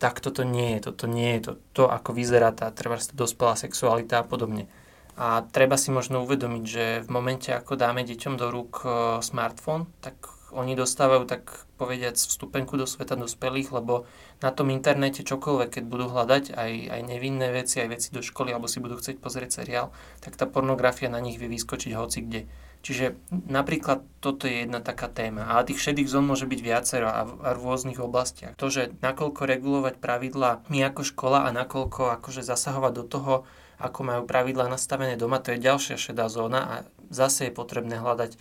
takto 0.00 0.30
to 0.30 0.46
nie 0.46 0.78
je, 0.78 0.88
toto 0.88 1.04
nie 1.10 1.36
je 1.36 1.40
to, 1.50 1.52
to 1.74 1.84
ako 1.90 2.14
vyzerá 2.14 2.54
tá 2.54 2.70
treba 2.70 2.96
dospelá 3.12 3.58
sexualita 3.58 4.22
a 4.22 4.24
podobne. 4.24 4.70
A 5.18 5.42
treba 5.50 5.74
si 5.74 5.90
možno 5.90 6.22
uvedomiť, 6.22 6.64
že 6.64 6.84
v 7.02 7.08
momente, 7.10 7.50
ako 7.50 7.74
dáme 7.74 8.06
deťom 8.06 8.38
do 8.38 8.54
rúk 8.54 8.86
e, 8.86 8.88
smartfón, 9.18 9.90
tak 9.98 10.14
oni 10.54 10.78
dostávajú 10.78 11.28
tak 11.28 11.68
povediať 11.76 12.16
vstupenku 12.16 12.78
do 12.80 12.88
sveta 12.88 13.18
dospelých, 13.18 13.74
lebo 13.74 14.08
na 14.40 14.54
tom 14.54 14.72
internete 14.72 15.26
čokoľvek, 15.26 15.68
keď 15.74 15.84
budú 15.84 16.06
hľadať 16.08 16.54
aj, 16.54 16.72
aj 16.88 17.00
nevinné 17.04 17.52
veci, 17.52 17.82
aj 17.82 17.88
veci 17.92 18.08
do 18.14 18.22
školy, 18.24 18.54
alebo 18.54 18.70
si 18.70 18.80
budú 18.80 18.96
chcieť 18.96 19.18
pozrieť 19.20 19.60
seriál, 19.60 19.92
tak 20.22 20.38
tá 20.38 20.48
pornografia 20.48 21.12
na 21.12 21.20
nich 21.20 21.36
vie 21.36 21.50
vyskočiť 21.50 21.92
hoci 21.98 22.18
kde. 22.24 22.42
Čiže 22.78 23.18
napríklad 23.50 24.06
toto 24.22 24.46
je 24.46 24.62
jedna 24.62 24.78
taká 24.78 25.10
téma. 25.10 25.50
Ale 25.50 25.66
tých 25.66 25.82
šedých 25.82 26.08
zón 26.08 26.30
môže 26.30 26.46
byť 26.46 26.60
viacero 26.62 27.10
a 27.10 27.26
v, 27.26 27.32
a 27.42 27.50
v 27.58 27.62
rôznych 27.66 27.98
oblastiach. 27.98 28.54
To, 28.54 28.70
že 28.70 28.94
nakoľko 29.02 29.42
regulovať 29.44 29.94
pravidla 29.98 30.62
my 30.70 30.86
ako 30.86 31.02
škola 31.02 31.44
a 31.44 31.50
nakoľko 31.50 32.22
akože 32.22 32.46
zasahovať 32.46 32.92
do 32.94 33.04
toho, 33.04 33.34
ako 33.78 34.00
majú 34.02 34.22
pravidla 34.26 34.66
nastavené 34.66 35.14
doma, 35.14 35.38
to 35.38 35.54
je 35.54 35.62
ďalšia 35.62 35.96
šedá 35.96 36.26
zóna 36.26 36.60
a 36.66 36.74
zase 37.08 37.48
je 37.48 37.52
potrebné 37.54 38.02
hľadať 38.02 38.34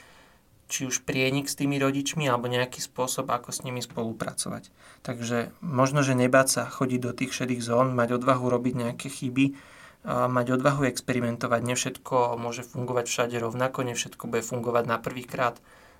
či 0.67 0.83
už 0.83 1.07
prienik 1.07 1.47
s 1.47 1.55
tými 1.55 1.79
rodičmi 1.79 2.27
alebo 2.27 2.51
nejaký 2.51 2.83
spôsob, 2.83 3.31
ako 3.31 3.55
s 3.55 3.63
nimi 3.63 3.79
spolupracovať. 3.79 4.67
Takže 4.99 5.55
možno, 5.63 6.03
že 6.03 6.11
nebáť 6.11 6.47
sa 6.51 6.63
chodiť 6.67 6.99
do 6.99 7.15
tých 7.15 7.31
šedých 7.31 7.63
zón, 7.63 7.95
mať 7.95 8.19
odvahu 8.19 8.51
robiť 8.51 8.73
nejaké 8.75 9.07
chyby, 9.07 9.55
mať 10.07 10.47
odvahu 10.59 10.83
experimentovať. 10.91 11.61
Nevšetko 11.63 12.35
môže 12.35 12.67
fungovať 12.67 13.07
všade 13.07 13.35
rovnako, 13.39 13.87
nevšetko 13.87 14.27
bude 14.27 14.43
fungovať 14.43 14.83
na 14.91 14.97
prvýkrát. 14.99 15.55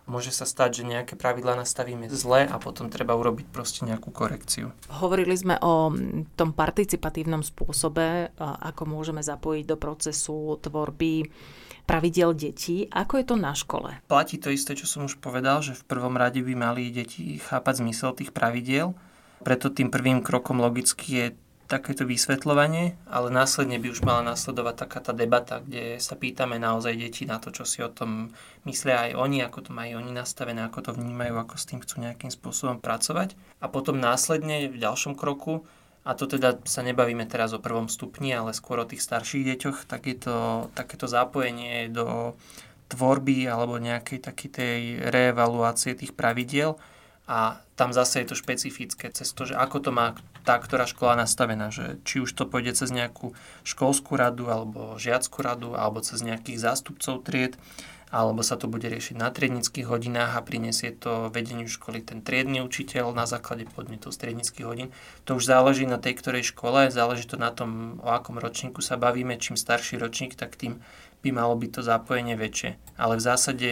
Môže 0.08 0.32
sa 0.32 0.48
stať, 0.48 0.80
že 0.80 0.84
nejaké 0.88 1.20
pravidlá 1.20 1.60
nastavíme 1.60 2.08
zle 2.08 2.48
a 2.48 2.56
potom 2.64 2.88
treba 2.88 3.12
urobiť 3.12 3.52
proste 3.52 3.84
nejakú 3.84 4.08
korekciu. 4.16 4.72
Hovorili 5.04 5.36
sme 5.36 5.60
o 5.60 5.92
tom 6.40 6.56
participatívnom 6.56 7.44
spôsobe, 7.44 8.32
ako 8.40 8.88
môžeme 8.88 9.20
zapojiť 9.20 9.64
do 9.68 9.76
procesu 9.76 10.56
tvorby 10.64 11.28
pravidel 11.84 12.32
detí. 12.36 12.88
Ako 12.88 13.20
je 13.20 13.26
to 13.28 13.36
na 13.36 13.52
škole? 13.52 14.00
Platí 14.08 14.40
to 14.40 14.48
isté, 14.48 14.80
čo 14.80 14.88
som 14.88 15.08
už 15.08 15.20
povedal, 15.20 15.60
že 15.60 15.76
v 15.76 15.88
prvom 15.88 16.16
rade 16.16 16.40
by 16.40 16.56
mali 16.56 16.88
deti 16.88 17.40
chápať 17.44 17.84
zmysel 17.84 18.16
tých 18.16 18.32
pravidiel. 18.32 18.96
Preto 19.44 19.72
tým 19.72 19.92
prvým 19.92 20.24
krokom 20.24 20.64
logicky 20.64 21.08
je 21.20 21.26
takéto 21.68 22.08
vysvetľovanie, 22.08 22.96
ale 23.12 23.28
následne 23.28 23.76
by 23.76 23.92
už 23.92 24.02
mala 24.08 24.24
nasledovať 24.34 24.88
taká 24.88 25.00
tá 25.04 25.12
debata, 25.12 25.60
kde 25.60 26.00
sa 26.00 26.16
pýtame 26.16 26.56
naozaj 26.56 26.96
deti 26.96 27.28
na 27.28 27.44
to, 27.44 27.52
čo 27.52 27.68
si 27.68 27.84
o 27.84 27.92
tom 27.92 28.32
myslia 28.64 29.12
aj 29.12 29.20
oni, 29.20 29.44
ako 29.44 29.68
to 29.68 29.72
majú 29.76 30.00
oni 30.00 30.16
nastavené, 30.16 30.64
ako 30.64 30.80
to 30.90 30.92
vnímajú, 30.96 31.36
ako 31.36 31.56
s 31.60 31.68
tým 31.68 31.84
chcú 31.84 32.00
nejakým 32.00 32.32
spôsobom 32.32 32.80
pracovať. 32.80 33.36
A 33.60 33.68
potom 33.68 34.00
následne 34.00 34.72
v 34.72 34.80
ďalšom 34.80 35.20
kroku 35.20 35.68
a 36.08 36.16
to 36.16 36.24
teda 36.24 36.64
sa 36.64 36.88
nebavíme 36.88 37.28
teraz 37.28 37.52
o 37.52 37.60
prvom 37.60 37.92
stupni, 37.92 38.32
ale 38.32 38.56
skôr 38.56 38.80
o 38.80 38.88
tých 38.88 39.04
starších 39.04 39.44
deťoch, 39.44 39.92
tak 39.92 40.08
je 40.08 40.16
to 40.24 40.36
takéto 40.72 41.04
zapojenie 41.04 41.92
do 41.92 42.40
tvorby 42.88 43.44
alebo 43.44 43.76
nejakej 43.76 44.24
takej 44.24 44.50
tej 44.56 44.80
reevaluácie 45.12 46.00
tých 46.00 46.16
pravidiel 46.16 46.80
a 47.28 47.60
tam 47.76 47.92
zase 47.92 48.24
je 48.24 48.34
to 48.34 48.40
špecifické 48.40 49.12
cez 49.12 49.30
to, 49.36 49.44
že 49.44 49.54
ako 49.54 49.78
to 49.84 49.92
má 49.92 50.16
tá 50.48 50.56
ktorá 50.56 50.88
škola 50.88 51.20
nastavená, 51.20 51.76
že 51.76 52.00
či 52.08 52.24
už 52.24 52.32
to 52.32 52.48
pôjde 52.48 52.80
cez 52.80 52.88
nejakú 52.88 53.36
školskú 53.68 54.16
radu 54.16 54.48
alebo 54.48 54.96
žiackú 54.96 55.44
radu 55.44 55.76
alebo 55.76 56.00
cez 56.00 56.24
nejakých 56.24 56.64
zástupcov 56.64 57.28
tried 57.28 57.60
alebo 58.08 58.40
sa 58.40 58.56
to 58.56 58.72
bude 58.72 58.88
riešiť 58.88 59.20
na 59.20 59.28
triednických 59.28 59.84
hodinách 59.84 60.40
a 60.40 60.46
prinesie 60.46 60.96
to 60.96 61.28
vedeniu 61.28 61.68
školy 61.68 62.00
ten 62.00 62.24
triedny 62.24 62.64
učiteľ 62.64 63.12
na 63.12 63.28
základe 63.28 63.68
podnetov 63.68 64.16
z 64.16 64.24
triednických 64.24 64.64
hodín. 64.64 64.90
To 65.28 65.36
už 65.36 65.44
záleží 65.44 65.84
na 65.84 66.00
tej 66.00 66.16
ktorej 66.16 66.56
škole, 66.56 66.88
záleží 66.88 67.28
to 67.28 67.36
na 67.36 67.52
tom, 67.52 68.00
o 68.00 68.08
akom 68.08 68.40
ročníku 68.40 68.80
sa 68.80 68.96
bavíme. 68.96 69.36
Čím 69.36 69.60
starší 69.60 70.00
ročník, 70.00 70.40
tak 70.40 70.56
tým 70.56 70.80
by 71.20 71.30
malo 71.36 71.60
byť 71.60 71.72
to 71.76 71.82
zapojenie 71.84 72.40
väčšie. 72.40 72.80
Ale 72.96 73.20
v 73.20 73.26
zásade 73.28 73.70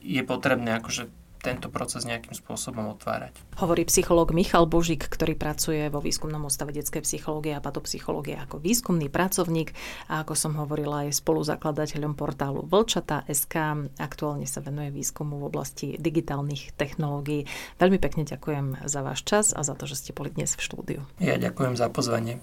je 0.00 0.22
potrebné 0.24 0.80
akože 0.80 1.12
tento 1.46 1.70
proces 1.70 2.02
nejakým 2.02 2.34
spôsobom 2.34 2.90
otvárať. 2.98 3.38
Hovorí 3.62 3.86
psychológ 3.86 4.34
Michal 4.34 4.66
Božik, 4.66 5.06
ktorý 5.06 5.38
pracuje 5.38 5.86
vo 5.86 6.02
výskumnom 6.02 6.42
ústave 6.42 6.74
detskej 6.74 7.06
psychológie 7.06 7.54
a 7.54 7.62
patopsychológie 7.62 8.34
ako 8.34 8.58
výskumný 8.58 9.06
pracovník 9.06 9.70
a 10.10 10.26
ako 10.26 10.34
som 10.34 10.58
hovorila 10.58 11.06
aj 11.06 11.22
spoluzakladateľom 11.22 12.18
portálu 12.18 12.66
SK. 12.66 13.54
Aktuálne 14.02 14.50
sa 14.50 14.58
venuje 14.58 14.90
výskumu 14.90 15.38
v 15.38 15.44
oblasti 15.46 15.88
digitálnych 15.94 16.74
technológií. 16.74 17.46
Veľmi 17.78 18.02
pekne 18.02 18.26
ďakujem 18.26 18.82
za 18.82 19.00
váš 19.06 19.22
čas 19.22 19.54
a 19.54 19.62
za 19.62 19.78
to, 19.78 19.86
že 19.86 20.02
ste 20.02 20.10
boli 20.16 20.34
dnes 20.34 20.58
v 20.58 20.64
štúdiu. 20.66 21.00
Ja 21.22 21.38
ďakujem 21.38 21.78
za 21.78 21.86
pozvanie. 21.92 22.42